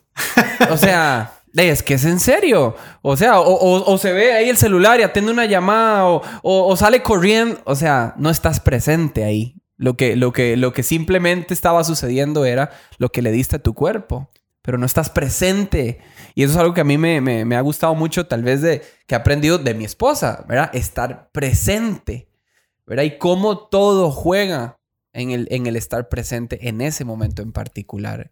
[0.70, 2.74] O sea, es que es en serio.
[3.02, 6.66] O sea, o, o- se ve ahí el celular y atiende una llamada o, o-
[6.68, 7.60] o sale corriendo.
[7.64, 9.56] O sea, no estás presente ahí.
[9.76, 13.62] Lo que, lo, que, lo que simplemente estaba sucediendo era lo que le diste a
[13.62, 14.30] tu cuerpo.
[14.62, 16.00] Pero no estás presente.
[16.36, 18.62] Y eso es algo que a mí me, me- me ha gustado mucho, tal vez
[18.62, 20.70] de que he aprendido de mi esposa, ¿verdad?
[20.72, 22.28] Estar presente.
[22.86, 23.04] ¿verdad?
[23.04, 24.78] Y cómo todo juega
[25.12, 28.30] en el, en el estar presente en ese momento en particular.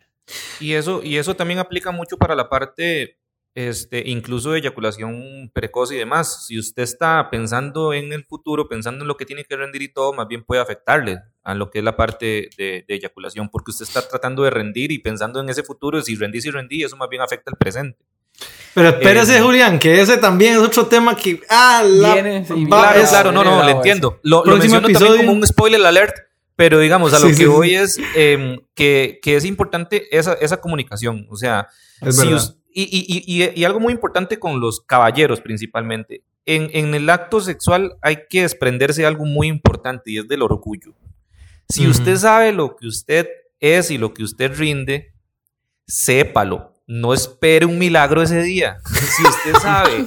[0.60, 3.16] Y eso, y eso también aplica mucho para la parte,
[3.54, 6.46] este, incluso de eyaculación precoz y demás.
[6.46, 9.92] Si usted está pensando en el futuro, pensando en lo que tiene que rendir y
[9.92, 13.70] todo, más bien puede afectarle a lo que es la parte de, de eyaculación, porque
[13.70, 16.96] usted está tratando de rendir y pensando en ese futuro, si rendí, si rendí, eso
[16.96, 17.98] más bien afecta al presente.
[18.74, 21.40] Pero espérese, Eh, Julián, que ese también es otro tema que.
[21.50, 22.14] Ah, la.
[22.14, 24.20] Viene, sí, va- Claro, es- claro, no, no, le entiendo.
[24.22, 25.08] Lo, lo menciono episodio.
[25.08, 26.14] también como un spoiler alert,
[26.60, 27.74] pero digamos, a lo Sí, que sí, voy sí.
[27.76, 31.26] es em, que, que es importante esa, esa comunicación.
[31.30, 31.68] O sea,
[32.10, 36.22] si us- y, y- y- algo muy importante con los caballeros principalmente.
[36.44, 40.42] En, en el acto sexual hay que desprenderse de algo muy importante y es del
[40.42, 40.92] orgullo.
[41.70, 43.26] Si usted sabe lo que usted
[43.58, 45.14] es y lo que usted rinde,
[45.86, 46.74] sépalo.
[46.92, 48.78] No espere un milagro ese día.
[48.84, 50.06] Si usted sabe,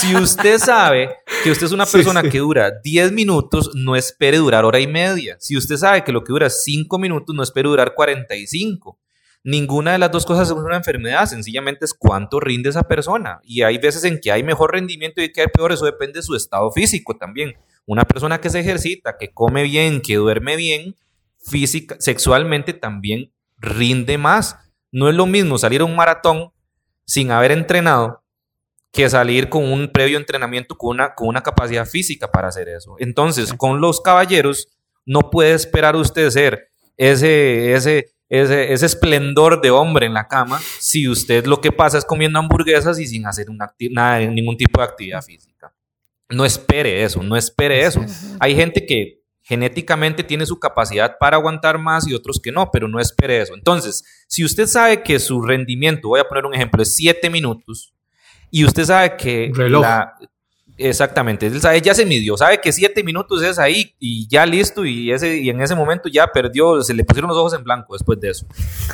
[0.00, 2.28] si usted sabe que usted es una Sí, persona sí.
[2.28, 5.36] que dura 10 minutos, no espere durar hora y media.
[5.40, 8.96] Si usted sabe que lo que dura 5 minutos, no espere durar 45.
[9.42, 13.40] Ninguna de las dos cosas es una enfermedad, sencillamente es cuánto rinde esa persona.
[13.42, 16.22] Y hay veces en que hay mejor rendimiento y que hay peor, eso depende de
[16.22, 17.54] su estado físico también.
[17.86, 20.94] Una persona que se ejercita, que come bien, que duerme bien,
[21.44, 24.56] física, sexualmente también rinde más.
[24.92, 26.52] No es lo mismo salir a un maratón
[27.04, 28.22] sin haber entrenado
[28.92, 32.96] que salir con un previo entrenamiento con una, con una capacidad física para hacer eso.
[32.98, 34.68] Entonces, con los caballeros,
[35.06, 40.60] no puede esperar usted ser ese, ese, ese, ese esplendor de hombre en la cama
[40.78, 44.80] si usted lo que pasa es comiendo hamburguesas y sin hacer una nada, ningún tipo
[44.80, 45.72] de actividad física.
[46.28, 48.04] No espere eso, no espere eso.
[48.38, 49.19] Hay gente que
[49.50, 53.52] genéticamente tiene su capacidad para aguantar más y otros que no, pero no espere eso.
[53.54, 57.92] Entonces, si usted sabe que su rendimiento, voy a poner un ejemplo, es 7 minutos
[58.52, 59.82] y usted sabe que Reloj.
[59.82, 60.14] la-
[60.82, 64.84] Exactamente, él sabe, ya se midió, sabe que 7 minutos es ahí y ya listo
[64.86, 67.92] y, ese, y en ese momento ya perdió, se le pusieron los ojos en blanco
[67.92, 68.46] después de eso,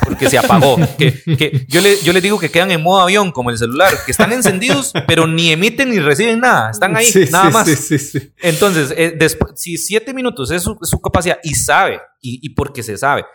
[0.03, 0.75] porque se apagó.
[0.97, 3.93] que, que yo, le, yo les digo que quedan en modo avión como el celular,
[4.05, 7.69] que están encendidos pero ni emiten ni reciben nada, están ahí Sí, nada sí, más.
[7.69, 8.31] sí.
[8.41, 12.83] Entonces, eh, despu- si siete minutos es su, su capacidad y sabe, y, y porque
[12.83, 13.25] se sabe,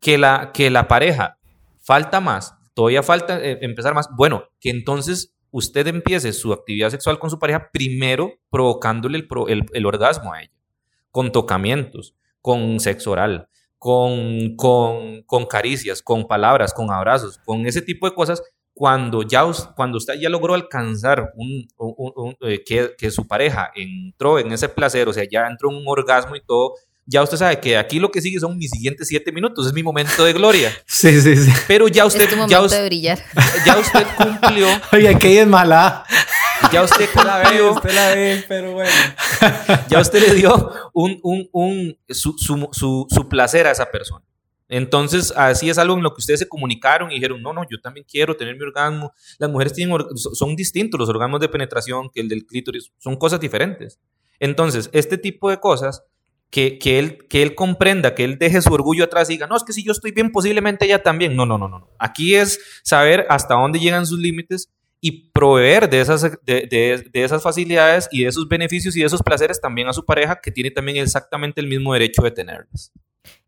[0.00, 1.36] que la, que la pareja
[1.82, 7.18] falta más, todavía falta eh, empezar más, bueno, que entonces usted empiece su actividad sexual
[7.18, 10.52] con su pareja primero provocándole el, orgasmo a ella,
[11.10, 14.56] con tocamientos, con sexo oral, con,
[15.48, 18.42] caricias, con palabras, con abrazos, con ese tipo de cosas.
[18.72, 19.44] Cuando, ya,
[19.76, 21.34] cuando usted ya logró alcanzar
[22.40, 25.84] eh, que, que su pareja entró en ese placer, o sea, ya entró en un
[25.86, 26.74] orgasmo y todo,
[27.10, 29.82] ya usted sabe que aquí lo que sigue son mis siguientes siete minutos, es mi
[29.82, 30.72] momento de gloria.
[30.86, 31.50] Sí, sí, sí.
[31.66, 33.18] Pero ya usted, es tu ya, momento us- de brillar.
[33.66, 36.04] ya usted cumplió, Oye, que ella es mala.
[36.72, 38.90] ya usted La ve, usted la ve, pero bueno.
[39.88, 44.24] ya usted le dio un, un, un, su, su, su, su placer a esa persona.
[44.68, 47.80] Entonces, así es algo en lo que ustedes se comunicaron y dijeron, no, no, yo
[47.80, 49.12] también quiero tener mi orgasmo.
[49.38, 53.40] Las mujeres tienen son distintos los orgasmos de penetración que el del clítoris, son cosas
[53.40, 53.98] diferentes.
[54.38, 56.04] Entonces, este tipo de cosas,
[56.50, 59.56] que, que, él, que él comprenda, que él deje su orgullo atrás y diga, no,
[59.56, 61.36] es que si yo estoy bien, posiblemente ella también.
[61.36, 61.88] No, no, no, no.
[61.98, 64.68] Aquí es saber hasta dónde llegan sus límites
[65.00, 69.06] y proveer de esas, de, de- de esas facilidades y de esos beneficios y de
[69.06, 72.90] esos placeres también a su pareja, que tiene también exactamente el mismo derecho de tenerlos.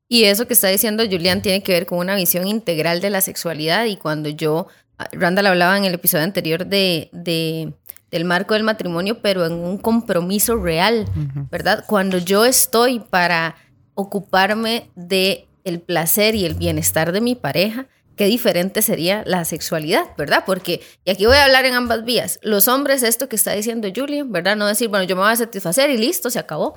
[0.08, 3.20] Y eso que está diciendo Julián tiene que ver con una visión integral de la
[3.20, 3.86] sexualidad.
[3.86, 4.66] Y cuando yo,
[4.98, 7.72] ah, Randall hablaba en el episodio anterior de, de-
[8.12, 11.06] del marco del matrimonio, pero en un compromiso real,
[11.50, 11.84] ¿verdad?
[11.88, 13.56] Cuando yo estoy para
[13.94, 20.10] ocuparme de el placer y el bienestar de mi pareja, qué diferente sería la sexualidad,
[20.18, 20.44] ¿verdad?
[20.44, 23.88] Porque, y aquí voy a hablar en ambas vías, los hombres, esto que está diciendo
[23.94, 24.56] Julian, ¿verdad?
[24.56, 26.74] No decir, bueno, yo me voy a satisfacer y listo, se acabó.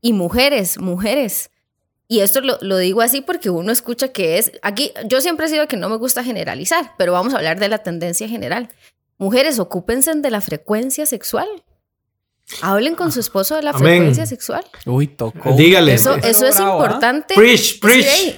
[0.00, 1.50] Y mujeres, mujeres,
[2.10, 5.48] y esto lo, lo digo así porque uno escucha que es, aquí yo siempre he
[5.50, 8.70] sido que no me gusta generalizar, pero vamos a hablar de la tendencia general.
[9.18, 11.48] Mujeres, ocúpense de la frecuencia sexual.
[12.62, 13.96] Hablen con su esposo de la Amén.
[13.96, 14.64] frecuencia sexual.
[14.86, 15.52] Uy, tocó.
[15.52, 15.92] Dígale.
[15.92, 16.86] Eso, eso es bravo, ¿ah?
[16.86, 17.34] importante.
[17.34, 18.06] Preach, preach.
[18.06, 18.36] Sí,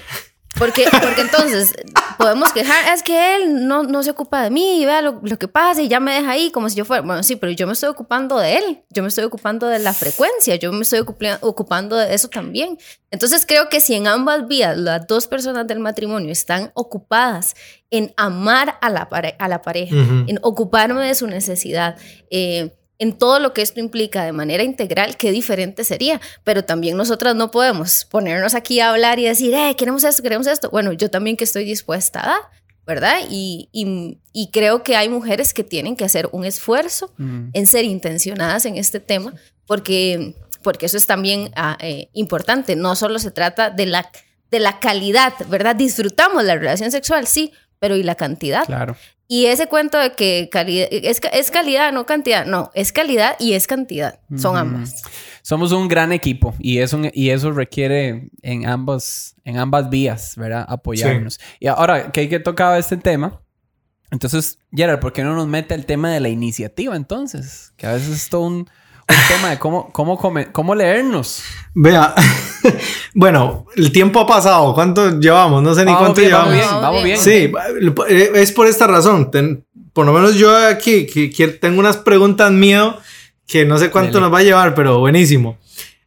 [0.58, 1.72] porque, porque entonces
[2.18, 5.38] podemos quejar, es que él no, no se ocupa de mí, y vea lo, lo
[5.38, 7.02] que pasa y ya me deja ahí como si yo fuera.
[7.02, 9.94] Bueno, sí, pero yo me estoy ocupando de él, yo me estoy ocupando de la
[9.94, 11.00] frecuencia, yo me estoy
[11.40, 12.78] ocupando de eso también.
[13.10, 17.54] Entonces creo que si en ambas vías las dos personas del matrimonio están ocupadas
[17.90, 20.24] en amar a la, pare- a la pareja, Ujú.
[20.28, 21.96] en ocuparme de su necesidad,
[22.30, 26.20] eh, en todo lo que esto implica de manera integral, qué diferente sería.
[26.44, 30.46] Pero también nosotras no podemos ponernos aquí a hablar y decir, eh, queremos esto, queremos
[30.46, 30.68] esto.
[30.70, 32.40] Bueno, yo también que estoy dispuesta a dar,
[32.86, 33.16] ¿verdad?
[33.30, 37.48] Y, y, y creo que hay mujeres que tienen que hacer un esfuerzo Mm.
[37.54, 39.32] en ser intencionadas en este tema,
[39.66, 42.76] porque, porque eso es también ah, eh, importante.
[42.76, 44.10] No solo se trata de la,
[44.50, 45.74] de la calidad, ¿verdad?
[45.74, 48.64] Disfrutamos la relación sexual, sí, pero ¿y la cantidad?
[48.66, 48.96] Claro.
[49.26, 53.54] Y ese cuento de que calidad, es, es calidad, no cantidad, no, es calidad y
[53.54, 55.02] es cantidad, son ambas.
[55.42, 60.66] Somos un gran equipo y eso, y eso requiere en ambos, en ambas vías, ¿verdad?
[60.68, 61.38] Apoyarnos.
[61.60, 63.40] Y ahora que hay que tocar este tema,
[64.10, 67.72] entonces, Gerard, ¿por qué no nos mete el tema de la iniciativa entonces?
[67.76, 68.68] Que a veces es todo un, un
[69.28, 71.42] tema de cómo, cómo, come- cómo leernos.
[71.74, 72.14] Vea,
[73.14, 74.74] bueno, el tiempo ha pasado.
[74.74, 75.62] ¿Cuánto llevamos?
[75.62, 76.70] No sé ni Vamos cuánto bien, vamos llevamos.
[76.72, 77.18] bien, vamos bien.
[77.18, 77.52] Sí,
[78.08, 79.30] eh, es por esta razón.
[79.30, 82.98] Ten- por lo menos yo aquí que, que tengo unas preguntas miedo
[83.46, 84.22] que no sé cuánto Dele.
[84.22, 85.58] nos va a llevar, pero buenísimo.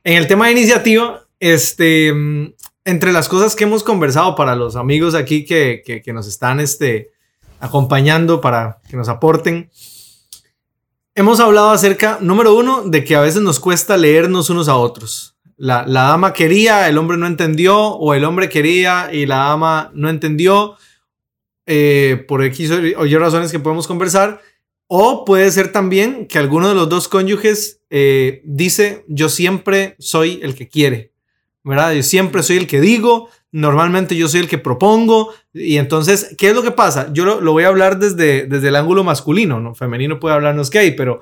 [0.06, 2.08] En el tema de iniciativa, este,
[2.86, 6.60] entre las cosas que hemos conversado para los amigos aquí que, que, que nos están
[6.62, 7.12] este,
[7.60, 9.70] acompañando para que nos aporten,
[11.16, 15.36] hemos hablado acerca, número uno, de que a veces nos cuesta leernos unos a otros.
[15.58, 19.92] La, la dama quería, el hombre no entendió, o el hombre quería y la dama
[19.94, 20.76] no entendió,
[21.66, 24.42] eh, por X o Y razones que podemos conversar.
[24.88, 30.40] O puede ser también que alguno de los dos cónyuges eh, dice, yo siempre soy
[30.44, 31.14] el que quiere,
[31.64, 31.94] ¿verdad?
[31.94, 35.32] Yo siempre soy el que digo, normalmente yo soy el que propongo.
[35.54, 37.14] Y entonces, ¿qué es lo que pasa?
[37.14, 39.74] Yo lo, voy a hablar desde, desde el ángulo masculino, ¿no?
[39.74, 41.22] Femenino puede hablarnos gay, pero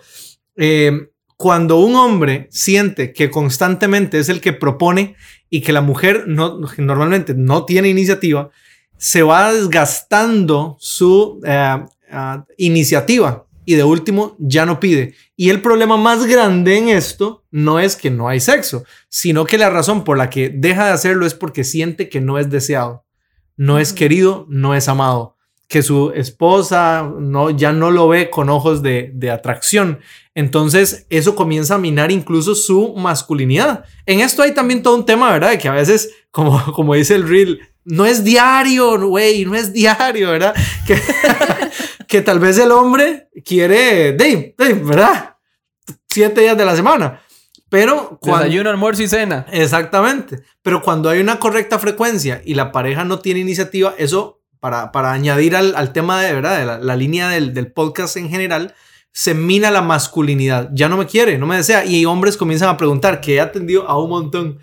[0.56, 5.16] eh, cuando un hombre siente que constantemente es el que propone
[5.50, 8.50] y que la mujer no, normalmente no tiene iniciativa,
[8.98, 15.16] se va desgastando su eh, ah, iniciativa y de último ya no pide.
[15.36, 19.58] Y el problema más grande en esto no es que no hay sexo, sino que
[19.58, 23.06] la razón por la que deja de hacerlo es porque siente que no es deseado,
[23.58, 28.50] no es querido, no es amado, que su esposa no, ya no lo ve con
[28.50, 30.00] ojos de, de atracción.
[30.36, 33.86] Entonces eso comienza a minar incluso su masculinidad.
[34.06, 35.52] En esto hay también todo un tema, ¿verdad?
[35.52, 39.74] De que a veces, como, como dice el reel, no es diario, güey, no es
[39.74, 40.56] diario, ¿verdad?
[40.86, 41.00] Que,
[42.08, 45.38] que tal vez el hombre quiere, Dave, Dave, ¿verdad?
[46.10, 47.22] Siete días de la semana.
[47.70, 49.46] Pero cuando, Desayuno, almuerzo y cena.
[49.52, 50.44] Exactamente.
[50.62, 55.14] Pero cuando hay una correcta frecuencia y la pareja no tiene iniciativa, eso, para, para
[55.14, 58.76] añadir al, al tema de verdad, de la, la línea del, del podcast en general,
[59.14, 60.70] se mina la masculinidad.
[60.74, 61.86] Ya no me quiere, no me desea.
[61.86, 64.60] Y hombres comienzan a preguntar, que he atendido a un montón,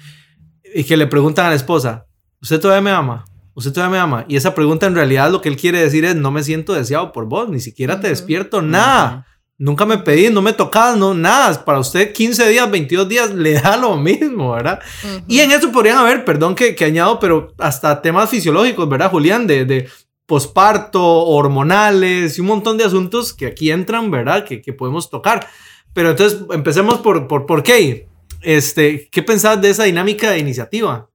[0.75, 2.08] y que le preguntan a la esposa,
[2.41, 3.25] ¿usted todavía me ama?
[3.55, 4.25] ¿Usted todavía me ama?
[4.29, 7.13] Y esa pregunta en realidad lo que él quiere decir es, no me siento deseado
[7.13, 8.11] por vos, ni siquiera te Ujú.
[8.11, 9.27] despierto, nada.
[9.61, 11.65] Nunca me pedí, no me tocas, no, nada.
[11.65, 14.79] Para usted 15 días, 22 días le da lo mismo, ¿verdad?
[15.03, 15.25] Ujú.
[15.27, 19.49] Y en eso podrían haber, perdón que, que añado, pero hasta temas fisiológicos, ¿verdad, Julián?
[19.49, 19.89] De, de
[20.27, 24.45] posparto, hormonales y un montón de asuntos que aquí entran, ¿verdad?
[24.45, 25.49] Que, que podemos tocar.
[25.93, 28.07] Pero entonces empecemos por, por, por qué.
[28.43, 31.09] Este, ¿Qué pensás de esa dinámica de iniciativa?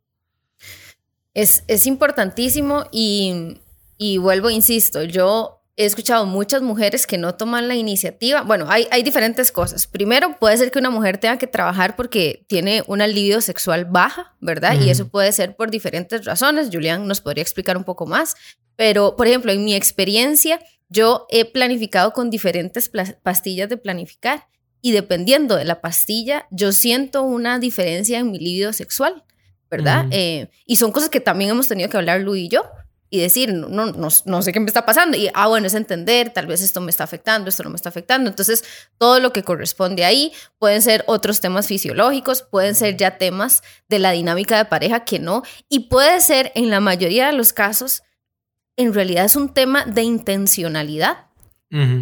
[1.34, 3.60] Es, es importantísimo y,
[3.98, 8.44] y vuelvo, insisto, yo he escuchado muchas mujeres que no toman la iniciativa.
[8.44, 9.88] Bueno, hay, hay diferentes cosas.
[9.88, 14.36] Primero, puede ser que una mujer tenga que trabajar porque tiene una libido sexual baja,
[14.40, 14.80] ¿verdad?
[14.80, 16.70] Y eso puede ser por diferentes razones.
[16.72, 18.36] Julián nos podría explicar un poco más.
[18.76, 22.92] Pero, por ejemplo, en mi experiencia, yo he planificado con diferentes
[23.24, 24.48] pastillas de planificar
[24.82, 29.24] y dependiendo de la pastilla, yo siento una diferencia en mi libido sexual.
[29.74, 30.06] ¿Verdad?
[30.12, 32.64] Eh, y son cosas que también hemos tenido que hablar Lu y yo
[33.10, 35.18] y decir, no, no, no, no sé qué me está pasando.
[35.18, 37.90] Y, ah, bueno, es entender, tal vez esto me está afectando, esto no me está
[37.90, 38.30] afectando.
[38.30, 38.64] Entonces,
[39.00, 44.00] todo lo que corresponde ahí pueden ser otros temas fisiológicos, pueden ser ya temas de
[44.00, 45.44] la dinámica de pareja que no.
[45.70, 48.04] Y puede ser, en la mayoría de los casos,
[48.78, 51.28] en realidad es un tema de intencionalidad.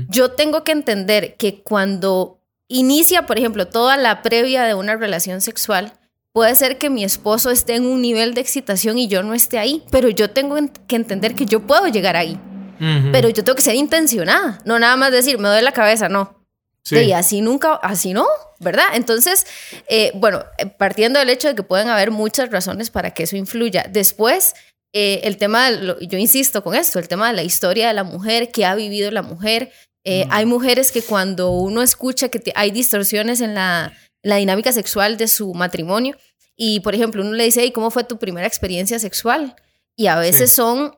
[0.10, 5.40] Yo tengo que entender que cuando inicia, por ejemplo, toda la previa de una relación
[5.40, 5.94] sexual,
[6.34, 9.58] puede ser que mi esposo esté en un nivel de excitación y yo no esté
[9.60, 12.40] ahí, pero yo tengo en- que entender que yo puedo llegar ahí.
[13.12, 16.44] Pero yo tengo que ser intencionada, no nada más decir, me doy la cabeza, no.
[16.84, 16.96] Sí.
[16.98, 18.26] Y así nunca, así no,
[18.60, 18.86] ¿verdad?
[18.96, 19.46] Entonces,
[19.88, 23.36] eh, bueno, eh, partiendo del hecho de que pueden haber muchas razones para que eso
[23.38, 23.86] influya.
[23.88, 24.56] Después,
[24.94, 27.94] eh, el tema, de lo- yo insisto con esto, el tema de la historia de
[27.94, 29.72] la mujer, que ha vivido la mujer.
[30.04, 33.94] Eh, Hay mujeres que cuando uno escucha que te- hay distorsiones en la,
[34.24, 36.16] la dinámica sexual de su matrimonio
[36.56, 39.56] y, por ejemplo, uno le dice, "Hey, ¿cómo fue tu primera experiencia sexual?
[39.96, 40.56] Y a veces Sí.
[40.58, 40.98] son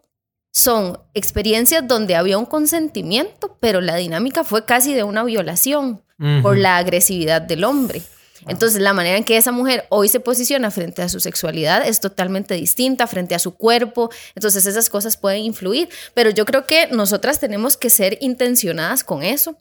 [0.55, 6.03] son experiencias donde había un consentimiento, pero la dinámica fue casi de una violación
[6.43, 8.03] por la agresividad del hombre.
[8.47, 11.99] Entonces, la manera en que esa mujer hoy se posiciona frente a su sexualidad es
[12.01, 14.11] totalmente distinta, frente a su cuerpo.
[14.35, 15.89] Entonces, esas cosas pueden influir.
[16.13, 19.57] Pero yo creo que nosotras tenemos que ser intencionadas con eso.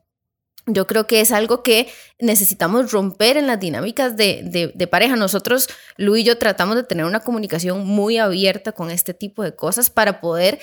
[0.67, 1.89] Yo creo que es algo que
[2.21, 5.17] necesitamos romper en las dinámicas de, de- de pareja.
[5.17, 9.57] Nosotros, Lu y yo, tratamos de tener una comunicación muy abierta con este tipo de
[9.57, 10.61] cosas para poder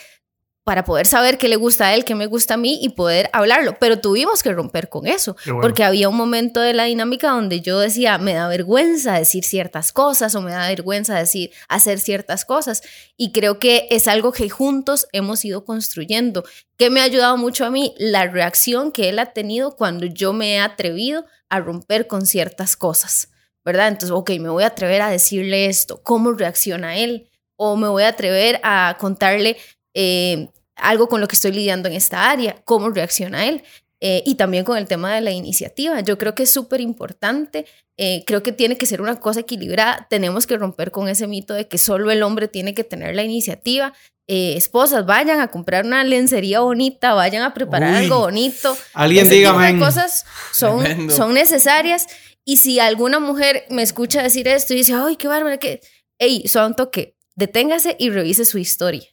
[0.69, 3.31] para poder saber qué le gusta a él, qué me gusta a mí y poder
[3.33, 3.75] hablarlo.
[3.79, 5.61] Pero tuvimos que romper con eso, bueno.
[5.61, 9.91] porque había un momento de la dinámica donde yo decía, me da vergüenza decir ciertas
[9.91, 12.83] cosas o me da vergüenza decir, hacer ciertas cosas.
[13.17, 16.43] Y creo que es algo que juntos hemos ido construyendo.
[16.77, 17.95] que me ha ayudado mucho a mí?
[17.97, 22.77] La reacción que él ha tenido cuando yo me he atrevido a romper con ciertas
[22.77, 23.29] cosas,
[23.65, 23.87] ¿verdad?
[23.87, 27.27] Entonces, ok, me voy a atrever a decirle esto, ¿cómo reacciona él?
[27.55, 29.57] O me voy a atrever a contarle
[29.95, 30.49] eh,
[30.81, 33.63] algo con lo que estoy lidiando en esta área, cómo reacciona él.
[34.01, 35.99] Eh, y también con el tema de la iniciativa.
[35.99, 37.65] Yo creo que es súper importante.
[37.97, 40.07] eh, creo que tiene que ser una cosa equilibrada.
[40.09, 43.23] Tenemos que romper con ese mito de que solo el hombre tiene que tener la
[43.23, 43.93] iniciativa.
[44.25, 47.97] Eh, esposas, vayan a comprar una lencería bonita, vayan a preparar Uy.
[48.05, 48.77] algo bonito.
[48.93, 49.79] Alguien de men.
[49.79, 50.23] cosas
[50.53, 51.13] son, Tremendo.
[51.13, 52.07] son necesarias.
[52.45, 55.81] Y si alguna mujer me escucha decir esto y dice, ay, qué bárbara, que,
[56.19, 59.09] hey, son toque, deténgase y revise su historia.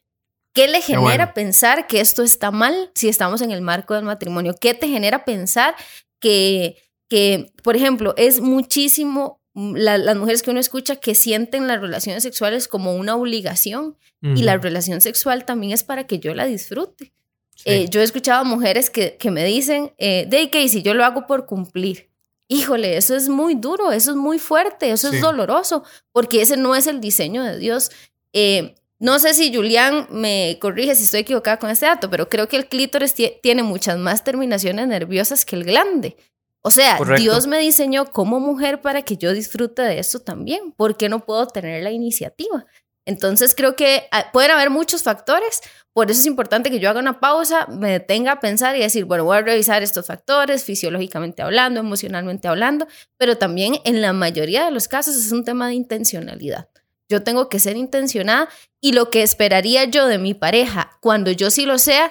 [0.57, 1.33] ¿Qué le genera bueno.
[1.35, 4.55] pensar que esto está mal si estamos en el marco del matrimonio?
[4.61, 5.77] ¿Qué te genera pensar
[6.19, 6.77] que,
[7.09, 11.81] que por ejemplo, es muchísimo mm, la- las mujeres que uno escucha que sienten las
[11.81, 16.47] relaciones sexuales como una obligación y la relación sexual también es para que yo la
[16.47, 17.13] disfrute.
[17.55, 17.63] Sí.
[17.67, 20.95] Eh, yo he escuchado a mujeres que, que me dicen, eh, de que si yo
[20.95, 22.09] lo hago por cumplir.
[22.49, 25.17] Híjole, eso es muy duro, eso es muy fuerte, eso Sí.
[25.17, 27.91] es doloroso, porque ese no es el diseño de Dios.
[28.33, 32.49] Eh, no sé si Julián me corrige si estoy equivocada con este dato, pero creo
[32.49, 36.17] que el clítoris tie- tiene muchas más terminaciones nerviosas que el glande.
[36.63, 37.23] O sea, Correcto.
[37.23, 40.73] Dios me diseñó como mujer para que yo disfrute de eso también.
[40.73, 42.67] ¿Por qué no puedo tener la iniciativa?
[43.09, 45.61] Entonces creo que ah, pueden haber muchos factores,
[45.93, 49.05] por eso es importante que yo haga una pausa, me detenga a pensar y decir,
[49.05, 54.65] bueno, voy a revisar estos factores, fisiológicamente hablando, emocionalmente hablando, pero también en la mayoría
[54.65, 56.69] de los casos es un tema de intencionalidad.
[57.09, 58.49] Yo tengo que ser intencionada
[58.81, 62.11] y lo que esperaría yo de mi pareja cuando yo sí lo sea,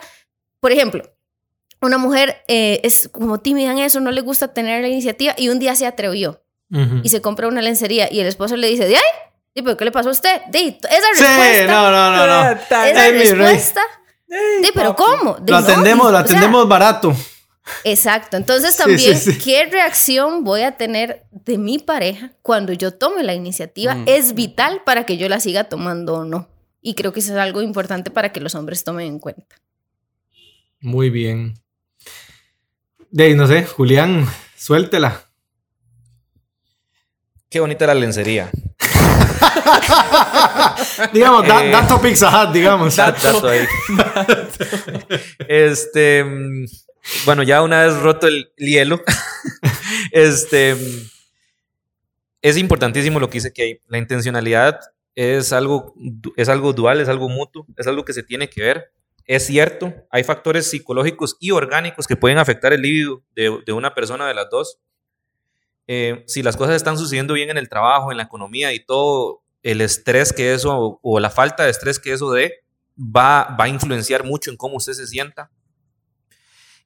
[0.60, 1.04] por ejemplo,
[1.82, 5.50] una mujer eh, es como tímida en eso, no le gusta tener la iniciativa y
[5.50, 6.42] un día se atrevió
[6.72, 7.02] Ujú.
[7.04, 9.02] y se compra una lencería y el esposo le dice, ¿de ay?
[9.54, 10.42] ¿Y pero qué le pasó a usted?
[10.48, 11.68] De, esa Sí, respuesta.
[11.68, 12.52] no, no, no, no.
[12.60, 13.82] Esa Ay, respuesta.
[14.28, 15.36] De, pero ¿cómo?
[15.36, 17.14] De, Lo no, atendemos, y- lo o sea, atendemos barato.
[17.84, 18.38] Exacto.
[18.38, 19.40] Entonces también, sí, sí.
[19.40, 23.96] ¿qué reacción voy a tener de mi pareja cuando yo tome la iniciativa?
[23.96, 24.04] Mm.
[24.08, 26.48] Es vital para que yo la siga tomando o no.
[26.82, 29.56] Y creo que eso es algo importante para que los hombres tomen en cuenta.
[30.80, 31.60] Muy bien.
[33.10, 35.24] De ahí, no sé, Julián, suéltela.
[37.50, 38.52] Qué bonita la lencería.
[41.14, 42.96] digamos, da, Eh, dato Pizza Hut, digamos.
[42.98, 43.66] Dato ahí.
[45.48, 46.66] este, mm,
[47.26, 49.02] bueno, ya una vez roto el hielo,
[50.12, 50.76] este,
[52.42, 53.82] es importantísimo lo que dice que.
[53.88, 54.80] La intencionalidad
[55.16, 55.96] es algo,
[56.36, 58.92] es algo dual, es algo mutuo, es algo que se tiene que ver.
[59.26, 63.96] Es cierto, hay factores psicológicos y orgánicos que pueden afectar el libido de, de una
[63.96, 64.78] persona de las dos.
[65.88, 69.42] Eh, si las cosas están sucediendo bien en el trabajo, en la economía y todo,
[69.64, 72.64] el estrés que eso o, o la falta de estrés que eso dé
[72.96, 75.50] va, va a influenciar mucho en cómo usted se sienta.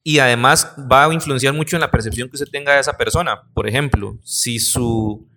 [0.04, 3.41] Y además va a influenciar mucho en la percepción que usted tenga de esa persona.
[3.54, 5.28] Por ejemplo, si su,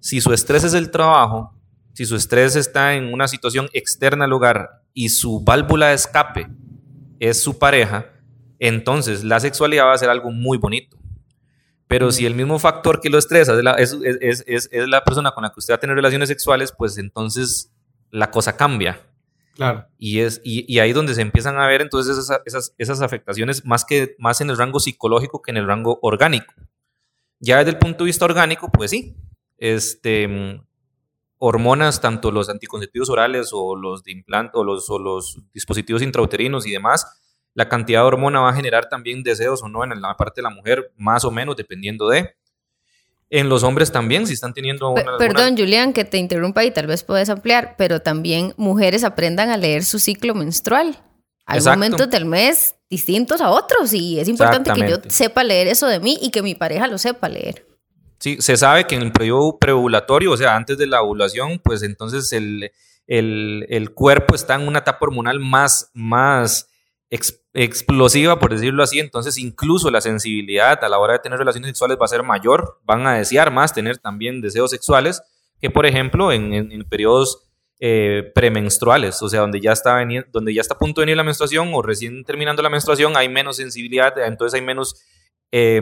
[0.00, 1.54] si su estrés es el trabajo,
[1.92, 6.48] si su estrés está en una situación externa al hogar y su válvula de escape
[7.18, 8.06] es su pareja,
[8.58, 10.96] entonces la sexualidad va a ser algo muy bonito.
[11.88, 15.04] Pero si el mismo factor que lo estresa es la, es, es- es- es la
[15.04, 17.70] persona con la que usted va a tener relaciones sexuales, pues entonces
[18.10, 18.98] la cosa cambia.
[19.54, 19.86] Claro.
[19.98, 23.84] Y, es, y, ahí donde se empiezan a ver entonces esas, esas, esas afectaciones más,
[23.84, 26.54] que, más en el rango psicológico que en el rango orgánico.
[27.38, 29.16] Ya desde el punto de vista orgánico, pues sí,
[29.58, 30.66] este, mm,
[31.38, 36.66] hormonas, tanto los anticonceptivos orales o los de implante o los, o los dispositivos intrauterinos
[36.66, 37.20] y demás,
[37.54, 40.44] la cantidad de hormona va a generar también deseos o no en la parte de
[40.44, 42.34] la mujer, más o menos, dependiendo de.
[43.34, 45.16] En los hombres también, si están teniendo una...
[45.16, 49.56] Perdón, Julián, que te interrumpa y tal vez puedes ampliar, pero también mujeres aprendan a
[49.56, 50.98] leer su ciclo menstrual.
[51.46, 51.78] Hay Exacto.
[51.78, 55.98] momentos del mes distintos a otros y es importante que yo sepa leer eso de
[55.98, 57.66] mí y que mi pareja lo sepa leer.
[58.18, 61.82] Sí, se sabe que en el periodo preovulatorio, o sea, antes de la ovulación, pues
[61.82, 62.70] entonces el,
[63.06, 66.68] el- el cuerpo está en una etapa hormonal más, más
[67.12, 71.68] ex- explosiva, por decirlo así, entonces incluso la sensibilidad a la hora de tener relaciones
[71.68, 75.22] sexuales va a ser mayor, van a desear más tener también deseos sexuales
[75.60, 77.48] que, por ejemplo, en, periodos
[77.78, 81.24] eh, premenstruales, o sea, donde ya, está donde ya está a punto de venir la
[81.24, 84.94] menstruación o recién terminando la menstruación, hay menos sensibilidad, entonces hay menos
[85.52, 85.80] eh,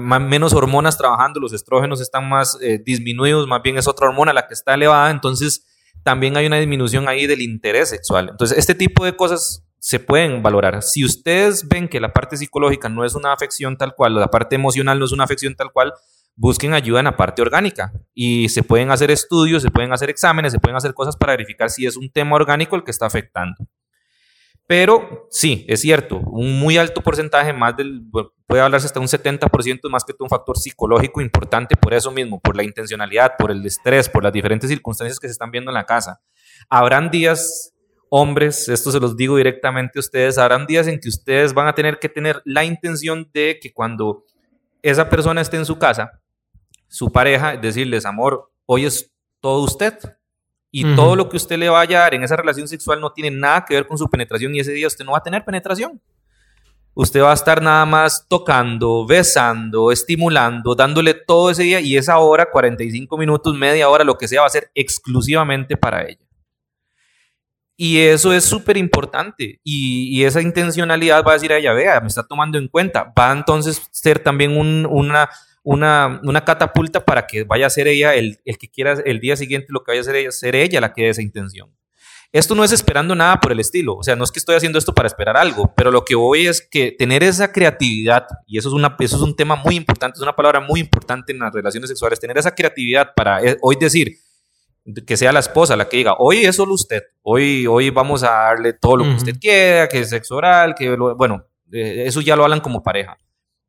[0.00, 4.32] ma- menos hormonas trabajando, los estrógenos están más eh, disminuidos, más bien es otra hormona
[4.32, 5.64] la que está elevada, entonces
[6.02, 8.28] también hay una disminución ahí del interés sexual.
[8.30, 10.80] Entonces, este tipo de cosas se pueden valorar.
[10.80, 14.54] Si ustedes ven que la parte psicológica no es una afección tal cual, la parte
[14.54, 15.92] emocional no es una afección tal cual,
[16.36, 20.52] busquen ayuda en la parte orgánica y se pueden hacer estudios, se pueden hacer exámenes,
[20.52, 23.56] se pueden hacer cosas para verificar si es un tema orgánico el que está afectando.
[24.68, 28.04] Pero sí, es cierto, un muy alto porcentaje, más del,
[28.46, 32.40] puede hablarse hasta un 70% más que todo un factor psicológico importante por eso mismo,
[32.40, 35.74] por la intencionalidad, por el estrés, por las diferentes circunstancias que se están viendo en
[35.74, 36.20] la casa.
[36.70, 37.71] Habrán días,
[38.14, 41.74] hombres, esto se los digo directamente a ustedes, habrán días en que ustedes van a
[41.74, 44.26] tener que tener la intención de que cuando
[44.82, 46.20] esa persona esté en su casa,
[46.88, 49.10] su pareja, decirles, amor, hoy es
[49.40, 49.98] todo usted.
[50.70, 53.30] Y todo lo que usted le vaya a dar en esa relación sexual no tiene
[53.30, 55.98] nada que ver con su penetración y ese día usted no va a tener penetración.
[56.92, 62.18] Usted va a estar nada más tocando, besando, estimulando, dándole todo ese día y esa
[62.18, 66.21] hora, 45 minutos, media hora, lo que sea, va a ser exclusivamente para ella.
[67.76, 69.60] Y eso es súper importante.
[69.64, 73.12] Y, y esa intencionalidad va a decir a ella, vea, me está tomando en cuenta.
[73.18, 75.28] Va a entonces ser también un- una,
[75.62, 79.36] una, una catapulta para que vaya a ser ella el, el que quiera el día
[79.36, 81.70] siguiente, lo que vaya a ser ella, ser ella la que dé esa intención.
[82.34, 84.78] Esto no es esperando nada por el estilo, o sea, no es que estoy haciendo
[84.78, 88.70] esto para esperar algo, pero lo que voy es que tener esa creatividad, y eso
[88.70, 91.52] es, una, eso es un tema muy importante, es una palabra muy importante en las
[91.52, 94.16] relaciones sexuales, tener esa creatividad para eh, hoy decir,
[95.06, 98.30] que sea la esposa la que diga, hoy es solo usted, hoy, hoy vamos a
[98.30, 102.20] darle todo lo que usted quiera, que es sexo oral, que lo- bueno, eh, eso
[102.20, 103.16] ya lo hablan como pareja,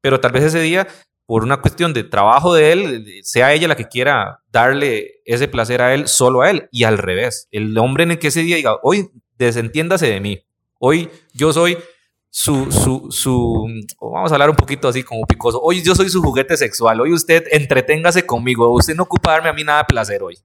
[0.02, 0.88] pero tal vez ese día,
[1.26, 5.82] por una cuestión de trabajo de él, sea ella la que quiera darle ese placer
[5.82, 8.56] a él, solo a él, y al revés, el hombre en el que ese día
[8.56, 10.44] diga, hoy desentiéndase de mí,
[10.80, 11.78] hoy yo soy
[12.30, 13.68] su, su, su,
[14.02, 17.14] vamos a hablar un poquito así como picoso, hoy yo soy su juguete sexual, hoy
[17.14, 20.36] usted entreténgase conmigo, usted no ocupa darme a mí nada de placer hoy.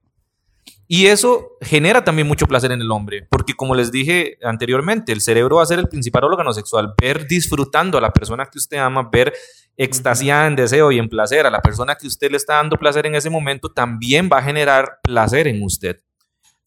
[0.91, 5.21] Y eso genera también mucho placer en el hombre, porque como les dije anteriormente, el
[5.21, 6.95] cerebro va a ser el principal órgano sexual.
[6.99, 9.31] Ver disfrutando a la persona que usted ama, ver
[9.77, 13.05] extasiada en deseo y en placer a la persona que usted le está dando placer
[13.05, 16.01] en ese momento, también va a generar placer en usted.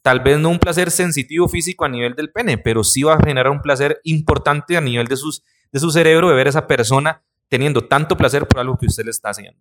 [0.03, 3.19] Tal vez no un placer sensitivo físico a nivel del pene, pero sí va a
[3.21, 5.43] generar un placer importante a nivel de, sus,
[5.73, 9.05] de su cerebro de ver a esa persona teniendo tanto placer por algo que usted
[9.05, 9.61] le está haciendo.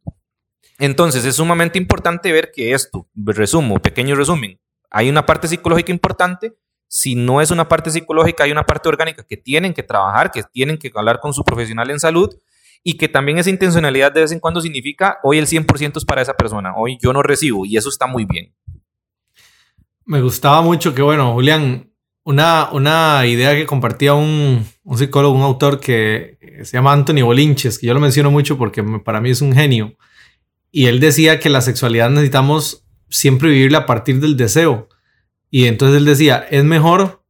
[0.79, 4.59] Entonces es sumamente importante ver que esto, resumo, pequeño resumen,
[4.89, 6.53] hay una parte psicológica importante,
[6.87, 10.43] si no es una parte psicológica, hay una parte orgánica que tienen que trabajar, que
[10.43, 12.35] tienen que hablar con su profesional en salud
[12.83, 16.21] y que también esa intencionalidad de vez en cuando significa hoy el 100% es para
[16.21, 18.53] esa persona, hoy yo no recibo y eso está muy bien.
[20.05, 21.91] Me gustaba mucho que, bueno, Julián,
[22.23, 27.79] una, una idea que compartía un, un psicólogo, un autor que se llama Anthony Bolinches,
[27.79, 29.95] que yo lo menciono mucho porque para mí es un genio.
[30.71, 34.87] Y él decía que la sexualidad necesitamos siempre vivirla a partir del deseo.
[35.49, 37.23] Y entonces él decía, es mejor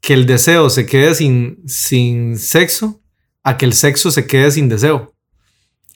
[0.00, 3.02] que el deseo se quede sin, sin sexo
[3.42, 5.14] a que el sexo se quede sin deseo.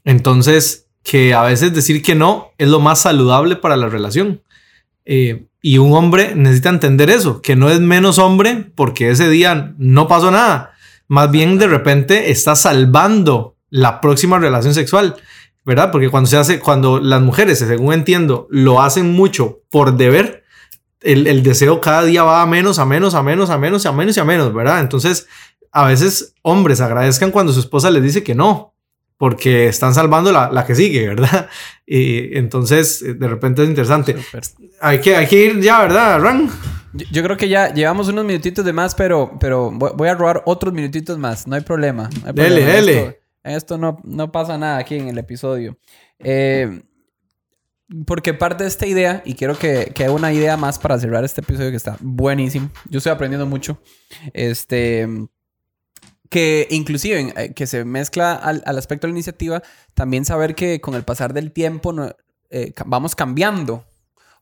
[0.05, 4.43] Entonces, que a veces decir que no es lo más saludable para la relación.
[5.05, 9.75] Eh, y un hombre necesita entender eso, que no es menos hombre porque ese día
[9.79, 10.73] no pasó nada.
[11.09, 15.17] Más bien de repente está salvando la próxima relación sexual,
[15.65, 15.91] ¿verdad?
[15.91, 20.45] Porque cuando se hace, cuando las mujeres, según entiendo, lo hacen mucho por deber,
[21.01, 23.93] el, el deseo cada día va a menos, a menos, a menos, a menos, a
[23.93, 24.81] menos y a menos, ¿verdad?
[24.81, 25.27] Entonces,
[25.73, 28.75] a veces hombres agradezcan cuando su esposa les dice que no,
[29.19, 31.49] porque están salvando la, la que sigue, ¿verdad?
[31.87, 34.17] Y entonces, de repente es interesante.
[34.81, 36.49] Hay que, hay que ir ya, ¿verdad, Ran?
[36.95, 40.43] Yo, yo creo que ya llevamos unos minutitos de más, pero, pero voy a robar
[40.47, 41.47] otros minutitos más.
[41.47, 42.09] No hay problema.
[42.23, 42.73] no hay Dele, problema.
[42.73, 43.01] dele.
[43.01, 45.79] Esto, esto no, no pasa nada aquí en el episodio.
[46.19, 46.83] Eh,
[48.07, 51.43] porque parte de esta idea, y quiero que, que una idea más para cerrar este
[51.43, 52.71] episodio que está buenísimo.
[52.89, 53.79] Yo estoy aprendiendo mucho.
[54.33, 55.07] Este.
[56.31, 60.81] que inclusive eh, que se mezcla al, al aspecto de la iniciativa, también saber que
[60.81, 62.11] con el pasar del tiempo no-
[62.51, 63.85] eh, vamos cambiando.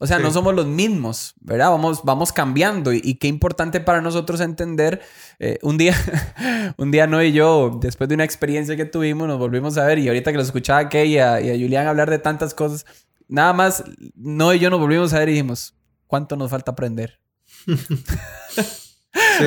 [0.02, 0.22] O sea, Sí.
[0.24, 1.70] no somos los mismos, ¿verdad?
[1.70, 2.92] Vamos, vamos cambiando.
[2.92, 5.00] Y, y qué importante para nosotros entender.
[5.38, 5.94] eh, un día,
[6.76, 9.98] un día no y yo, después de una experiencia que tuvimos, nos volvimos a ver.
[10.00, 12.52] Y ahorita que lo escuchaba a Kay y a, y a Julián hablar de tantas
[12.52, 12.84] cosas,
[13.28, 13.84] nada más,
[14.16, 15.74] no y yo nos volvimos a ver y dijimos,
[16.08, 17.20] ¿cuánto nos falta aprender?
[17.64, 17.72] Sí.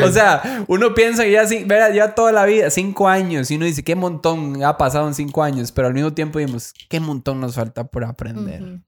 [0.04, 3.66] O sea, uno piensa que ya, verá, ya toda la vida, cinco años, y uno
[3.66, 7.40] dice, qué montón ha pasado en cinco años, pero al mismo tiempo dijimos, qué montón
[7.40, 8.82] nos falta por aprender.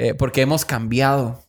[0.00, 1.42] Eh, porque hemos cambiado.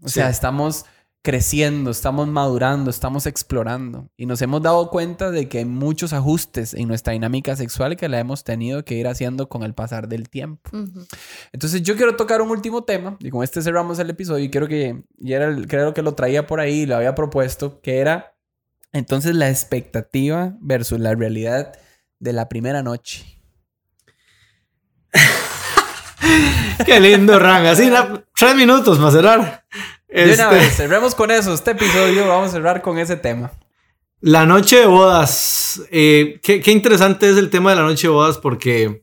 [0.00, 0.32] O sea, Sí.
[0.32, 0.84] estamos
[1.22, 4.10] creciendo, estamos madurando, estamos explorando.
[4.16, 8.08] Y nos hemos dado cuenta de que hay muchos ajustes en nuestra dinámica sexual que
[8.10, 10.70] la hemos tenido que ir haciendo con el pasar del tiempo.
[10.76, 11.04] Ujú.
[11.52, 14.68] Entonces yo quiero tocar un último tema y con este cerramos el episodio y quiero
[14.68, 17.98] que, y era el- creo que lo traía por ahí y lo había propuesto, que
[17.98, 18.36] era
[18.92, 21.72] entonces la expectativa versus la realidad
[22.20, 23.40] de la primera noche.
[26.86, 27.66] Qué lindo, Ran.
[27.66, 27.90] Así,
[28.36, 29.64] tres minutos para cerrar.
[30.08, 31.52] De una Este, vez, cerremos con eso.
[31.54, 33.52] Este episodio vamos a cerrar con ese tema.
[34.20, 35.82] La noche de bodas.
[35.90, 39.02] Eh, qué, qué interesante es el tema de la noche de bodas porque,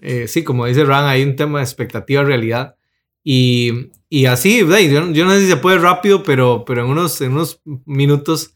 [0.00, 2.76] eh, sí, como dice Ran, hay un tema de expectativa realidad.
[3.22, 7.20] Y, y así, yo, yo no sé si se puede rápido, pero, pero en, unos,
[7.20, 8.54] en unos minutos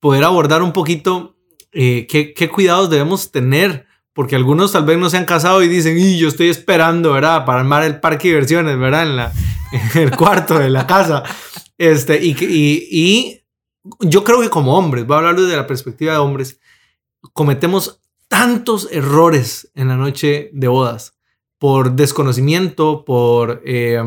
[0.00, 1.36] poder abordar un poquito
[1.72, 3.85] eh, qué, qué cuidados debemos tener.
[4.16, 7.44] Porque algunos tal vez no se han casado y dicen, y yo estoy esperando, ¿verdad?
[7.44, 9.02] Para armar el parque de diversiones, ¿verdad?
[9.02, 9.32] En, la,
[9.94, 11.22] el cuarto de la casa.
[11.76, 13.42] Este, y,
[14.00, 16.58] yo creo que como hombres, voy a hablar desde la perspectiva de hombres,
[17.34, 21.12] cometemos tantos errores en la noche de bodas
[21.58, 24.02] por desconocimiento, por, eh,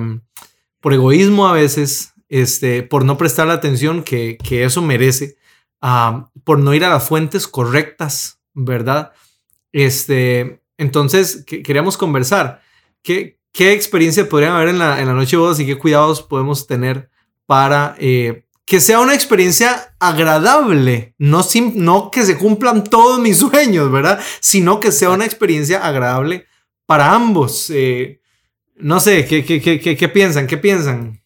[0.79, 5.37] por egoísmo a veces, este, por no prestar la atención que, que eso merece,
[6.43, 9.13] por no ir a las fuentes correctas, ¿verdad?
[9.71, 12.61] Este, entonces, que- queríamos conversar.
[13.03, 16.21] ¿Qué, ¿Qué experiencia podrían haber en la, en la noche de bodas y qué cuidados
[16.21, 17.09] podemos tener
[17.45, 21.15] para eh, que sea una experiencia agradable?
[21.17, 24.19] No, sim- no que se cumplan todos mis sueños, ¿verdad?
[24.39, 26.45] Sino que sea una experiencia agradable
[26.85, 27.69] para ambos.
[27.69, 28.21] Eh,
[28.75, 30.47] no sé, ¿qué, qué, qué, qué, piensan?
[30.47, 31.21] ¿Qué piensan?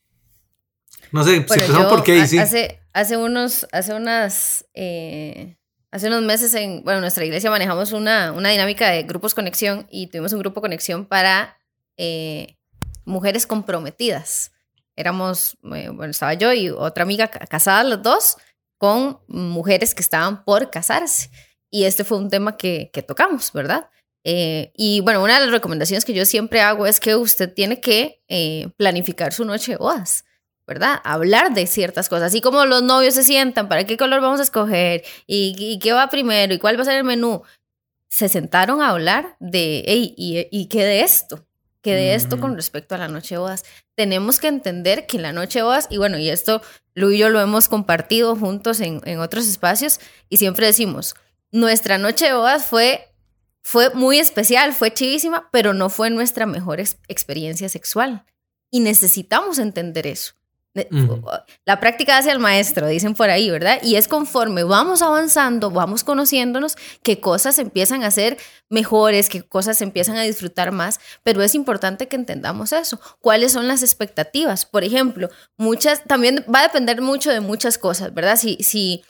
[1.11, 2.39] No sé, si empezamos por qué, sí.
[2.39, 5.57] hace, hace unos, hace unas, eh,
[5.93, 9.87] hace unos meses en, bueno, en nuestra iglesia manejamos una, una dinámica de grupos conexión
[9.91, 11.57] y tuvimos un grupo conexión para
[11.97, 12.57] eh,
[13.05, 14.51] mujeres comprometidas.
[14.95, 18.37] Éramos, eh, bueno, estaba yo y otra amiga ca- casadas los dos
[18.79, 21.29] con mujeres que estaban por casarse.
[21.69, 23.89] Y este fue un tema que, que tocamos, ¿verdad?
[24.23, 27.81] Eh, y bueno, una de las recomendaciones que yo siempre hago es que usted tiene
[27.81, 30.25] que eh, planificar su noche de.
[30.65, 30.99] ¿Verdad?
[31.03, 34.43] Hablar de ciertas cosas, así como los novios se sientan, para qué color vamos a
[34.43, 37.41] escoger y, y qué va primero y cuál va a ser el menú.
[38.09, 41.45] Se sentaron a hablar de, hey, ¿y, y qué de esto?
[41.81, 43.65] ¿Qué de esto con respecto a la noche de bodas?
[43.95, 46.61] Tenemos que entender que la noche de bodas, y bueno, y esto
[46.95, 49.99] Lu y yo lo hemos compartido juntos en, en otros espacios,
[50.29, 51.15] y siempre decimos,
[51.51, 53.13] nuestra noche de bodas fue,
[53.63, 58.23] fue muy especial, fue chivísima, pero no fue nuestra mejor ex- experiencia sexual.
[58.71, 60.35] Y necesitamos entender eso.
[61.65, 63.79] La práctica hace al maestro, dicen por ahí, ¿verdad?
[63.83, 68.37] Y es conforme vamos avanzando, vamos conociéndonos, que cosas empiezan a ser
[68.69, 72.99] mejores, que cosas empiezan a disfrutar más, pero es importante que entendamos eso.
[73.19, 74.65] ¿Cuáles son las expectativas?
[74.65, 78.37] Por ejemplo, muchas, también va a depender mucho de muchas cosas, ¿verdad?
[78.37, 79.03] Si, si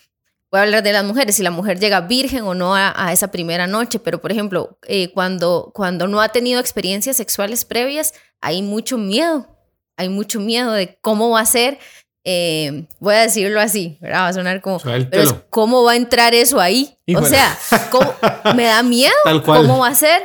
[0.52, 3.14] voy a hablar de las mujeres, si la mujer llega virgen o no a, a
[3.14, 8.14] esa primera noche, pero por ejemplo, eh, cuando, cuando no ha tenido experiencias sexuales previas,
[8.42, 9.53] hay mucho miedo,
[9.98, 11.80] hay mucho miedo de cómo va a ser,
[12.26, 14.22] eh, voy a decirlo así, ¿verdad?
[14.22, 16.98] Va a sonar como, pero es cómo va a entrar eso ahí.
[17.06, 17.28] Híjole.
[17.28, 17.58] O sea,
[17.92, 18.14] ¿cómo-
[18.56, 19.62] me da miedo, Tal cual.
[19.62, 20.24] ¿cómo va a ser?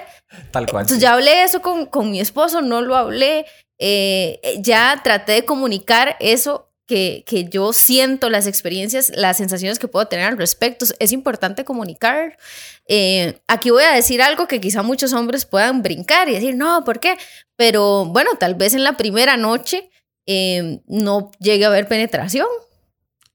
[0.50, 0.82] Tal cual.
[0.82, 1.02] Entonces sí.
[1.02, 3.46] ya hablé eso con, con mi esposo, no lo hablé,
[3.80, 9.86] eh, ya traté de comunicar eso que, que yo siento, las experiencias, las sensaciones que
[9.88, 10.86] puedo tener al respecto.
[10.98, 12.38] Es importante comunicar.
[12.88, 16.82] Eh, aquí voy a decir algo que quizá muchos hombres puedan brincar y decir, no,
[16.84, 17.16] ¿por qué?
[17.56, 19.90] Pero bueno, tal vez en la primera noche
[20.26, 22.48] eh, no llegue a haber penetración,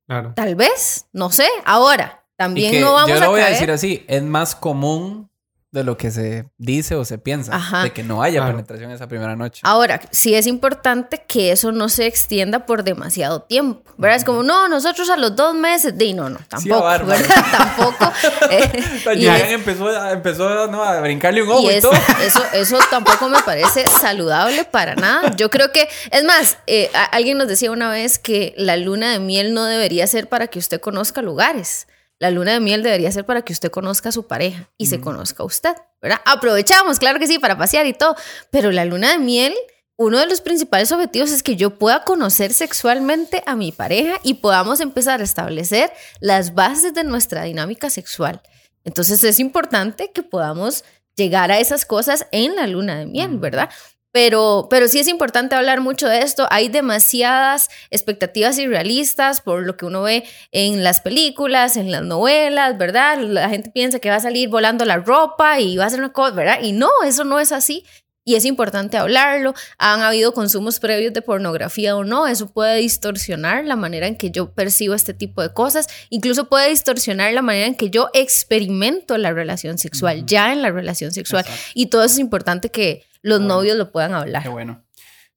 [0.07, 0.33] Claro.
[0.35, 1.47] tal vez, no sé.
[1.63, 5.29] Ahora, también no vamos yo a lo voy a decir así, es más común
[5.73, 7.83] de lo que se dice o se piensa, Ajá.
[7.83, 8.53] de que no haya Claro.
[8.55, 9.61] penetración esa primera noche.
[9.65, 14.17] Ahora, sí es importante que eso no se extienda por demasiado tiempo, ¿verdad?
[14.17, 16.87] Es como, no, nosotros a los dos meses, de no, no, tampoco,
[17.51, 18.13] tampoco.
[18.51, 18.83] eh,
[19.15, 20.83] y ya es- empezó, a- empezó ¿no?
[20.83, 21.99] a brincarle un ojo y y, eso, todo.
[22.23, 25.35] eso, eso tampoco me parece saludable para nada.
[25.35, 29.19] Yo creo que, es más, eh, alguien nos decía una vez que la luna de
[29.19, 31.87] miel no debería ser para que usted conozca lugares.
[32.23, 35.01] La luna de miel debería ser para que usted conozca a su pareja y se
[35.01, 36.21] conozca a usted, ¿verdad?
[36.23, 38.15] Aprovechamos, claro que sí, para pasear y todo,
[38.49, 39.53] pero la luna de miel
[39.97, 44.35] uno de los principales objetivos es que yo pueda conocer sexualmente a mi pareja y
[44.35, 48.41] podamos empezar a establecer las bases de nuestra dinámica sexual.
[48.85, 50.85] Entonces es importante que podamos
[51.17, 53.69] llegar a esas cosas en la luna de miel, ¿verdad?
[54.13, 56.45] Pero, pero sí es importante hablar mucho de esto.
[56.51, 62.77] Hay demasiadas expectativas irrealistas por lo que uno ve en las películas, en las novelas,
[62.77, 63.17] ¿verdad?
[63.19, 66.13] La gente piensa que va a salir volando la ropa y va a ser una
[66.13, 66.59] cosa, ¿verdad?
[66.61, 67.85] Y no, eso no es así.
[68.23, 69.55] Y es importante hablarlo.
[69.79, 72.27] Han habido consumos previos de pornografía o no.
[72.27, 75.87] Eso puede distorsionar la manera en que yo percibo este tipo de cosas.
[76.11, 80.69] Incluso puede distorsionar la manera en que yo experimento la relación sexual, ya en la
[80.69, 81.45] relación sexual.
[81.73, 84.43] Y todo eso es importante que los novios lo puedan hablar.
[84.43, 84.83] Qué bueno.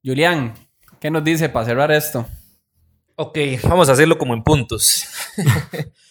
[0.04, 0.52] Julián,
[1.00, 2.26] ¿qué nos dice para cerrar esto?
[3.14, 5.06] Ok, vamos a hacerlo como en puntos.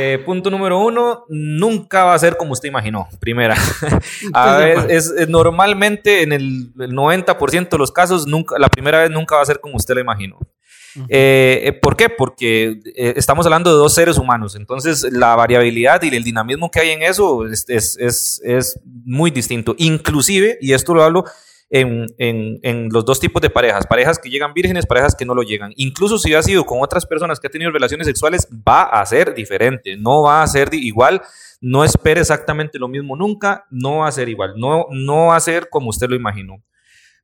[0.00, 3.08] Eh, punto número uno, nunca va a ser como usted imaginó.
[3.18, 3.56] Primera.
[4.32, 9.42] a es, normalmente en el, 90% de los casos, nunca, la primera vez nunca va
[9.42, 10.38] a ser como usted lo imaginó.
[11.08, 12.10] Eh, eh, ¿Por qué?
[12.10, 16.90] Porque estamos hablando de dos seres humanos, entonces la variabilidad y el dinamismo que hay
[16.90, 19.74] en eso es, es, es muy distinto.
[19.78, 21.24] Inclusive, y esto lo hablo
[21.70, 25.42] en, en, los dos tipos de parejas, parejas que llegan vírgenes, parejas que no lo
[25.42, 25.72] llegan.
[25.76, 29.34] Incluso si ha sido con otras personas que ha tenido relaciones sexuales, va a ser
[29.34, 31.22] diferente, no va a ser igual,
[31.60, 35.40] no espere exactamente lo mismo nunca, no va a ser igual, no, no va a
[35.40, 36.62] ser como usted lo imaginó.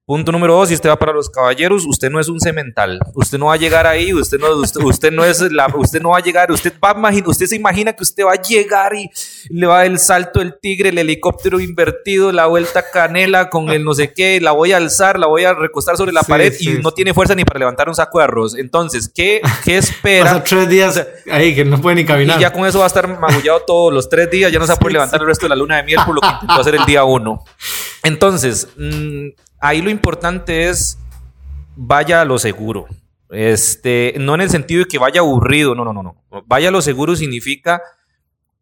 [0.06, 3.00] Punto número dos, si usted va para los caballeros, usted no es un cemental.
[3.14, 6.18] Usted no va a llegar ahí, usted no, usted, no es la, usted no va
[6.18, 9.08] a llegar, usted va a usted se imagina que usted va a llegar y
[9.48, 13.94] le va el salto del tigre, el helicóptero invertido, la vuelta canela con el no
[13.94, 16.92] sé qué, la voy a alzar, la voy a recostar sobre la pared y no
[16.92, 18.58] tiene fuerza ni para levantar un saco de arroz.
[18.58, 20.24] Entonces, ¿qué, qué espera?
[20.24, 22.36] Pasa tres días ahí que no puede ni caminar.
[22.36, 24.72] Y ya con eso va a estar magullado todos los tres días, ya no se
[24.72, 26.60] va a poder levantar el resto de la luna de miel por lo que intentó
[26.60, 27.42] hacer el día uno.
[28.02, 29.28] Entonces, mmm,
[29.64, 30.98] ahí lo importante es
[31.74, 32.86] vaya a lo seguro.
[33.30, 36.22] Este, no en el sentido de que vaya aburrido, no, no, no, no.
[36.46, 37.82] Vaya a lo seguro significa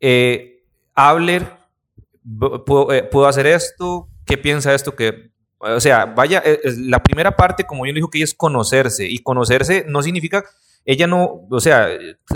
[0.01, 0.63] eh,
[0.95, 4.95] hable, eh, puedo, hacer esto, ¿qué piensa esto?
[4.95, 9.05] Que, o sea, vaya, eh, la primera parte, como yo le dijo, que es conocerse.
[9.05, 10.45] Y conocerse no significa,
[10.85, 11.89] ella no, o sea,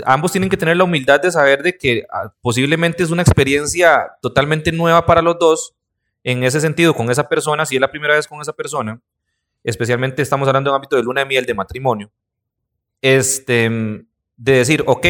[0.05, 4.11] ambos tienen que tener la humildad de saber de que ah, posiblemente es una experiencia
[4.21, 5.76] totalmente nueva para los dos
[6.27, 8.99] en ese sentido con esa persona, si es la primera vez con esa persona,
[9.63, 12.11] especialmente estamos hablando de un ámbito de luna de miel, de matrimonio,
[13.01, 13.69] este,
[14.35, 15.05] de decir, ok,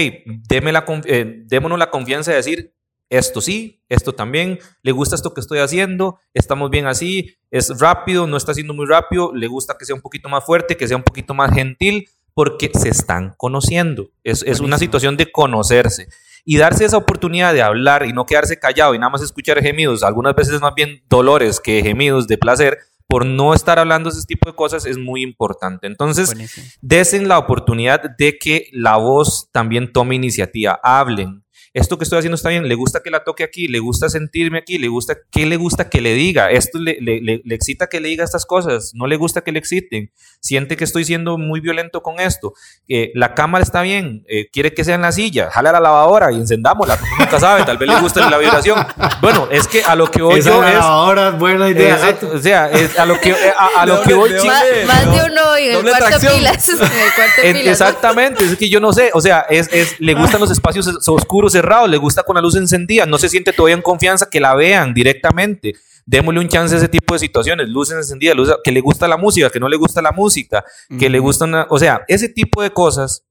[0.47, 2.74] déme la, eh, démonos la confianza de decir,
[3.09, 8.28] esto sí, esto también, le gusta esto que estoy haciendo, estamos bien así, es rápido,
[8.28, 10.97] no está siendo muy rápido, le gusta que sea un poquito más fuerte, que sea
[10.97, 14.11] un poquito más gentil, porque se están conociendo.
[14.24, 16.09] Es, es una situación de conocerse
[16.50, 20.02] y darse esa oportunidad de hablar y no quedarse callado y nada más escuchar gemidos,
[20.02, 24.50] algunas veces más bien dolores que gemidos de placer, por no estar hablando ese tipo
[24.50, 25.88] de cosas es muy importante.
[25.88, 26.34] Entonces,
[26.80, 31.43] desen la oportunidad de que la voz también tome iniciativa, hablen,
[31.78, 34.57] esto que estoy haciendo está bien, le gusta que la toque aquí, le gusta sentirme
[34.57, 36.49] aquí, le gusta, ¿qué le gusta que le diga?
[36.49, 39.59] Esto le, le, le, excita que le diga estas cosas, no le gusta que le
[39.59, 42.53] exciten, siente que estoy siendo muy violento con esto,
[42.88, 45.80] eh, la cámara está bien, eh, quiere que sea en la silla, jale a la
[45.80, 48.86] lavadora y encendámosla, nunca sabe, tal vez le gusta la vibración.
[49.21, 50.73] Bueno, es que a lo que voy yo es...
[50.73, 51.97] lavadora buena idea.
[52.34, 53.36] o sea, a lo que,
[53.75, 54.32] a, lo que voy...
[54.32, 56.69] Más, más de uno en el cuarto pilas.
[56.69, 57.67] En el cuarto pilas.
[57.67, 61.53] Exactamente, es que yo no sé, o sea, es, es, le gustan los espacios oscuros,
[61.88, 64.93] le gusta con la luz encendida, no se siente todavía en confianza que la vean
[64.93, 65.74] directamente.
[66.05, 69.18] Démosle un chance a ese tipo de situaciones, luces encendidas, luz, que le gusta la
[69.18, 70.63] música, que no le gusta la música,
[70.97, 73.26] que le gusta una, o sea, ese tipo de cosas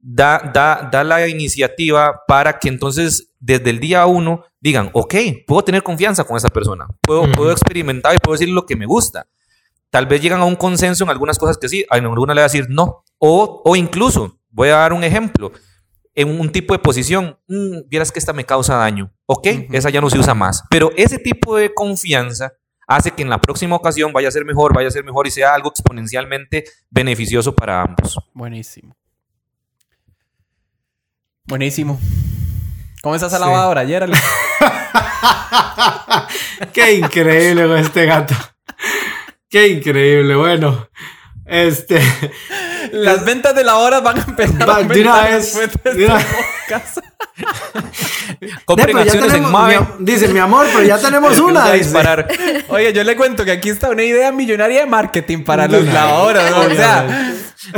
[0.00, 5.14] da, da, da la iniciativa para que entonces desde el día uno digan, ok,
[5.46, 8.86] puedo tener confianza con esa persona, puedo, puedo experimentar y puedo decir lo que me
[8.86, 9.26] gusta.
[9.90, 12.46] Tal vez llegan a un consenso en algunas cosas que sí, en alguna le va
[12.46, 13.04] a decir no.
[13.18, 15.52] O, o incluso, voy a dar un ejemplo,
[16.18, 19.12] en un tipo de posición, mm, vieras que esta me causa daño.
[19.26, 20.64] Ok, esa ya no se usa más.
[20.68, 22.54] Pero ese tipo de confianza
[22.88, 25.30] hace que en la próxima ocasión vaya a ser mejor, vaya a ser mejor y
[25.30, 28.18] sea algo exponencialmente beneficioso para ambos.
[28.34, 28.96] Buenísimo.
[31.44, 32.00] Buenísimo.
[33.00, 34.14] ¿Cómo estás a la lavadora, Gerald?
[36.72, 38.34] Qué increíble con este gato.
[39.48, 40.34] Qué increíble.
[40.34, 40.88] Bueno,
[41.48, 42.00] este.
[42.92, 45.54] Las ventas de la hora van a empezar a de una vez.
[45.84, 46.06] De
[46.66, 46.82] ya
[49.00, 49.78] acciones en Mave.
[49.98, 51.64] mi- dice, mi amor, pero ya tenemos va una.
[51.66, 52.28] a disparar.
[52.68, 56.50] Oye, yo le cuento que aquí está una idea millonaria de marketing para los lavadoras,
[56.50, 56.60] ¿no?
[56.60, 57.34] O sea,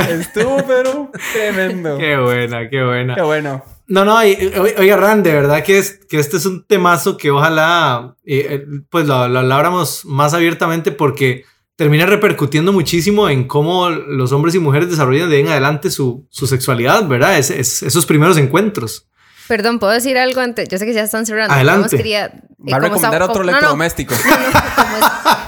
[0.09, 1.97] estuvo pero tremendo.
[1.97, 3.15] Qué buena, qué buena.
[3.15, 3.63] Qué bueno.
[3.87, 8.15] No, no, oiga, Ran, de verdad que, es, que este es un temazo que ojalá
[8.25, 11.43] eh, eh, pues lo, lo habláramos más abiertamente porque
[11.75, 16.27] termina repercutiendo muchísimo en cómo los hombres y mujeres desarrollan de ahí en adelante su,
[16.29, 17.37] su sexualidad, ¿verdad?
[17.37, 19.07] Es, es- esos primeros encuentros.
[19.47, 20.69] Perdón, ¿puedo decir algo antes?
[20.69, 21.53] Yo sé que ya están cerrando.
[21.53, 21.97] Adelante.
[21.97, 24.13] Quería, eh, Va a recomendar otro no, electrodoméstico.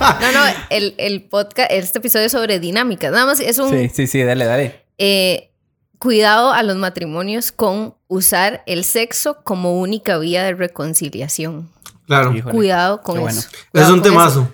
[0.04, 3.12] No, no, no, no, el, el podcast, este episodio es sobre dinámicas.
[3.12, 4.84] Nada más es un Sí, sí, sí, dale, dale.
[4.98, 5.52] eh,
[6.00, 11.70] cuidado a los matrimonios con usar el sexo como única vía de reconciliación.
[12.08, 12.34] Claro.
[12.36, 12.54] Híjole.
[12.54, 13.40] Cuidado con bueno.
[13.40, 13.48] eso.
[13.74, 14.52] es un eso.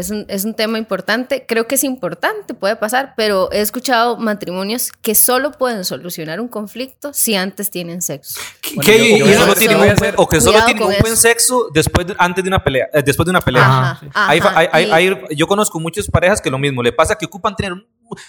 [0.00, 4.16] Es un, es un tema importante, creo que es importante, puede pasar, pero he escuchado
[4.16, 8.40] matrimonios que solo pueden solucionar un conflicto si antes tienen sexo.
[8.74, 10.82] Bueno, ¿Qué- yo- y- yo O y que solo tienen un o que solo tienen
[10.82, 11.16] un buen eso.
[11.16, 12.86] sexo después de- antes de una pelea.
[12.94, 13.62] eh, después de una pelea.
[13.62, 14.30] Ajá, Ajá.
[14.30, 17.14] Hay- ajá, hay- hay- y- hay- yo conozco muchas parejas que lo mismo le pasa
[17.16, 17.86] que ocupan tener un-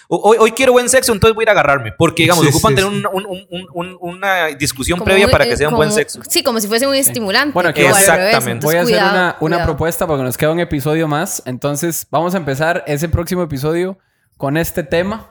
[0.08, 1.92] hoy, hoy quiero buen sexo, entonces voy a ir a agarrarme.
[1.96, 3.06] Porque, digamos, Sí, ocupan sí, tener sí.
[3.12, 5.92] un- un- un- un- una discusión como previa un- para que eh, sea un buen
[5.92, 6.20] sexo.
[6.28, 7.52] Sí, como si fuese un estimulante.
[7.54, 8.50] Bueno, aquí o voy a- Exactamente.
[8.50, 9.64] entonces Voy a hacer cuidado, una, una cuidado.
[9.66, 11.42] propuesta porque nos queda un episodio más.
[11.46, 13.98] Entonces, vamos a empezar ese próximo episodio
[14.36, 15.28] con este tema.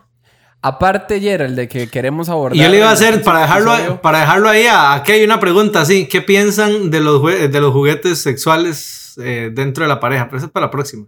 [0.63, 2.55] Aparte, Gerald, de que queremos abordar.
[2.55, 5.81] Y yo le iba a hacer, para dejarlo, para dejarlo ahí, aquí hay una pregunta
[5.81, 6.07] así.
[6.07, 10.25] ¿Qué piensan de los, de los juguetes sexuales eh, dentro de la pareja?
[10.25, 11.07] Pero eso es para la próxima.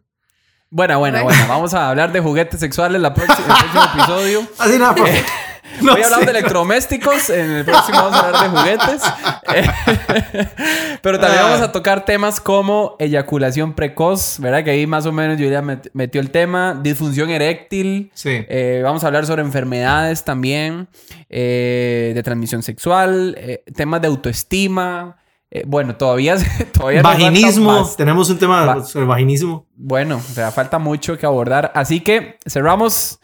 [0.76, 1.38] Bueno, bueno, Bueno.
[1.38, 1.53] bueno.
[1.53, 4.47] Vamos a hablar de juguetes sexuales la próxima, el próximo episodio.
[4.57, 5.07] Así nada, por-
[5.82, 7.30] no Voy a hablar de electrodomésticos.
[7.30, 9.01] En el próximo vamos a hablar de juguetes.
[11.01, 11.45] Pero también Ah.
[11.49, 14.63] vamos a tocar temas como eyaculación precoz, ¿verdad?
[14.63, 16.80] Que ahí más o menos yo ya met- metió el tema.
[16.82, 18.11] Disfunción eréctil.
[18.13, 18.30] Sí.
[18.49, 20.88] Eh, vamos a hablar sobre enfermedades también.
[21.30, 23.36] eh, de transmisión sexual.
[23.38, 25.17] eh, temas de autoestima.
[25.56, 26.36] Eh, bueno, todavía,
[26.74, 27.72] todavía Vaginismo.
[27.82, 27.95] más.
[27.95, 29.68] Tenemos un tema Va- sobre vaginismo.
[29.76, 31.72] Bueno, o sea, falta mucho que abordar.
[31.76, 33.20] Así que cerramos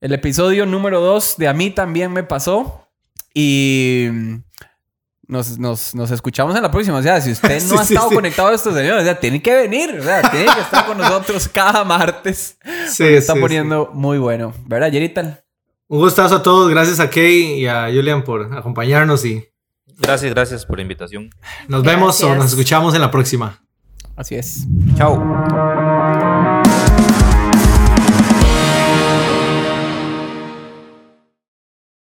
[0.00, 2.88] el episodio número 2 de A mí también me pasó.
[3.34, 4.08] Y
[5.26, 6.98] nos, nos, nos escuchamos en la próxima.
[6.98, 8.14] O sea, si usted no Sí, ha sí, estado sí.
[8.14, 9.96] conectado a estos señores, o sea, tiene que venir.
[9.98, 12.56] O sea, tiene que estar con nosotros cada martes.
[12.88, 14.54] Sí, Se está sí, poniendo muy bueno.
[14.66, 15.40] ¿Verdad, Yerita?
[15.88, 16.70] Un gustazo a todos.
[16.70, 19.46] Gracias a Kay y a Julian por acompañarnos y
[19.98, 21.30] Gracias, gracias por la invitación.
[21.68, 23.60] nos vemos o nos escuchamos en la próxima.
[24.16, 24.66] Así es.
[24.96, 26.42] Chao.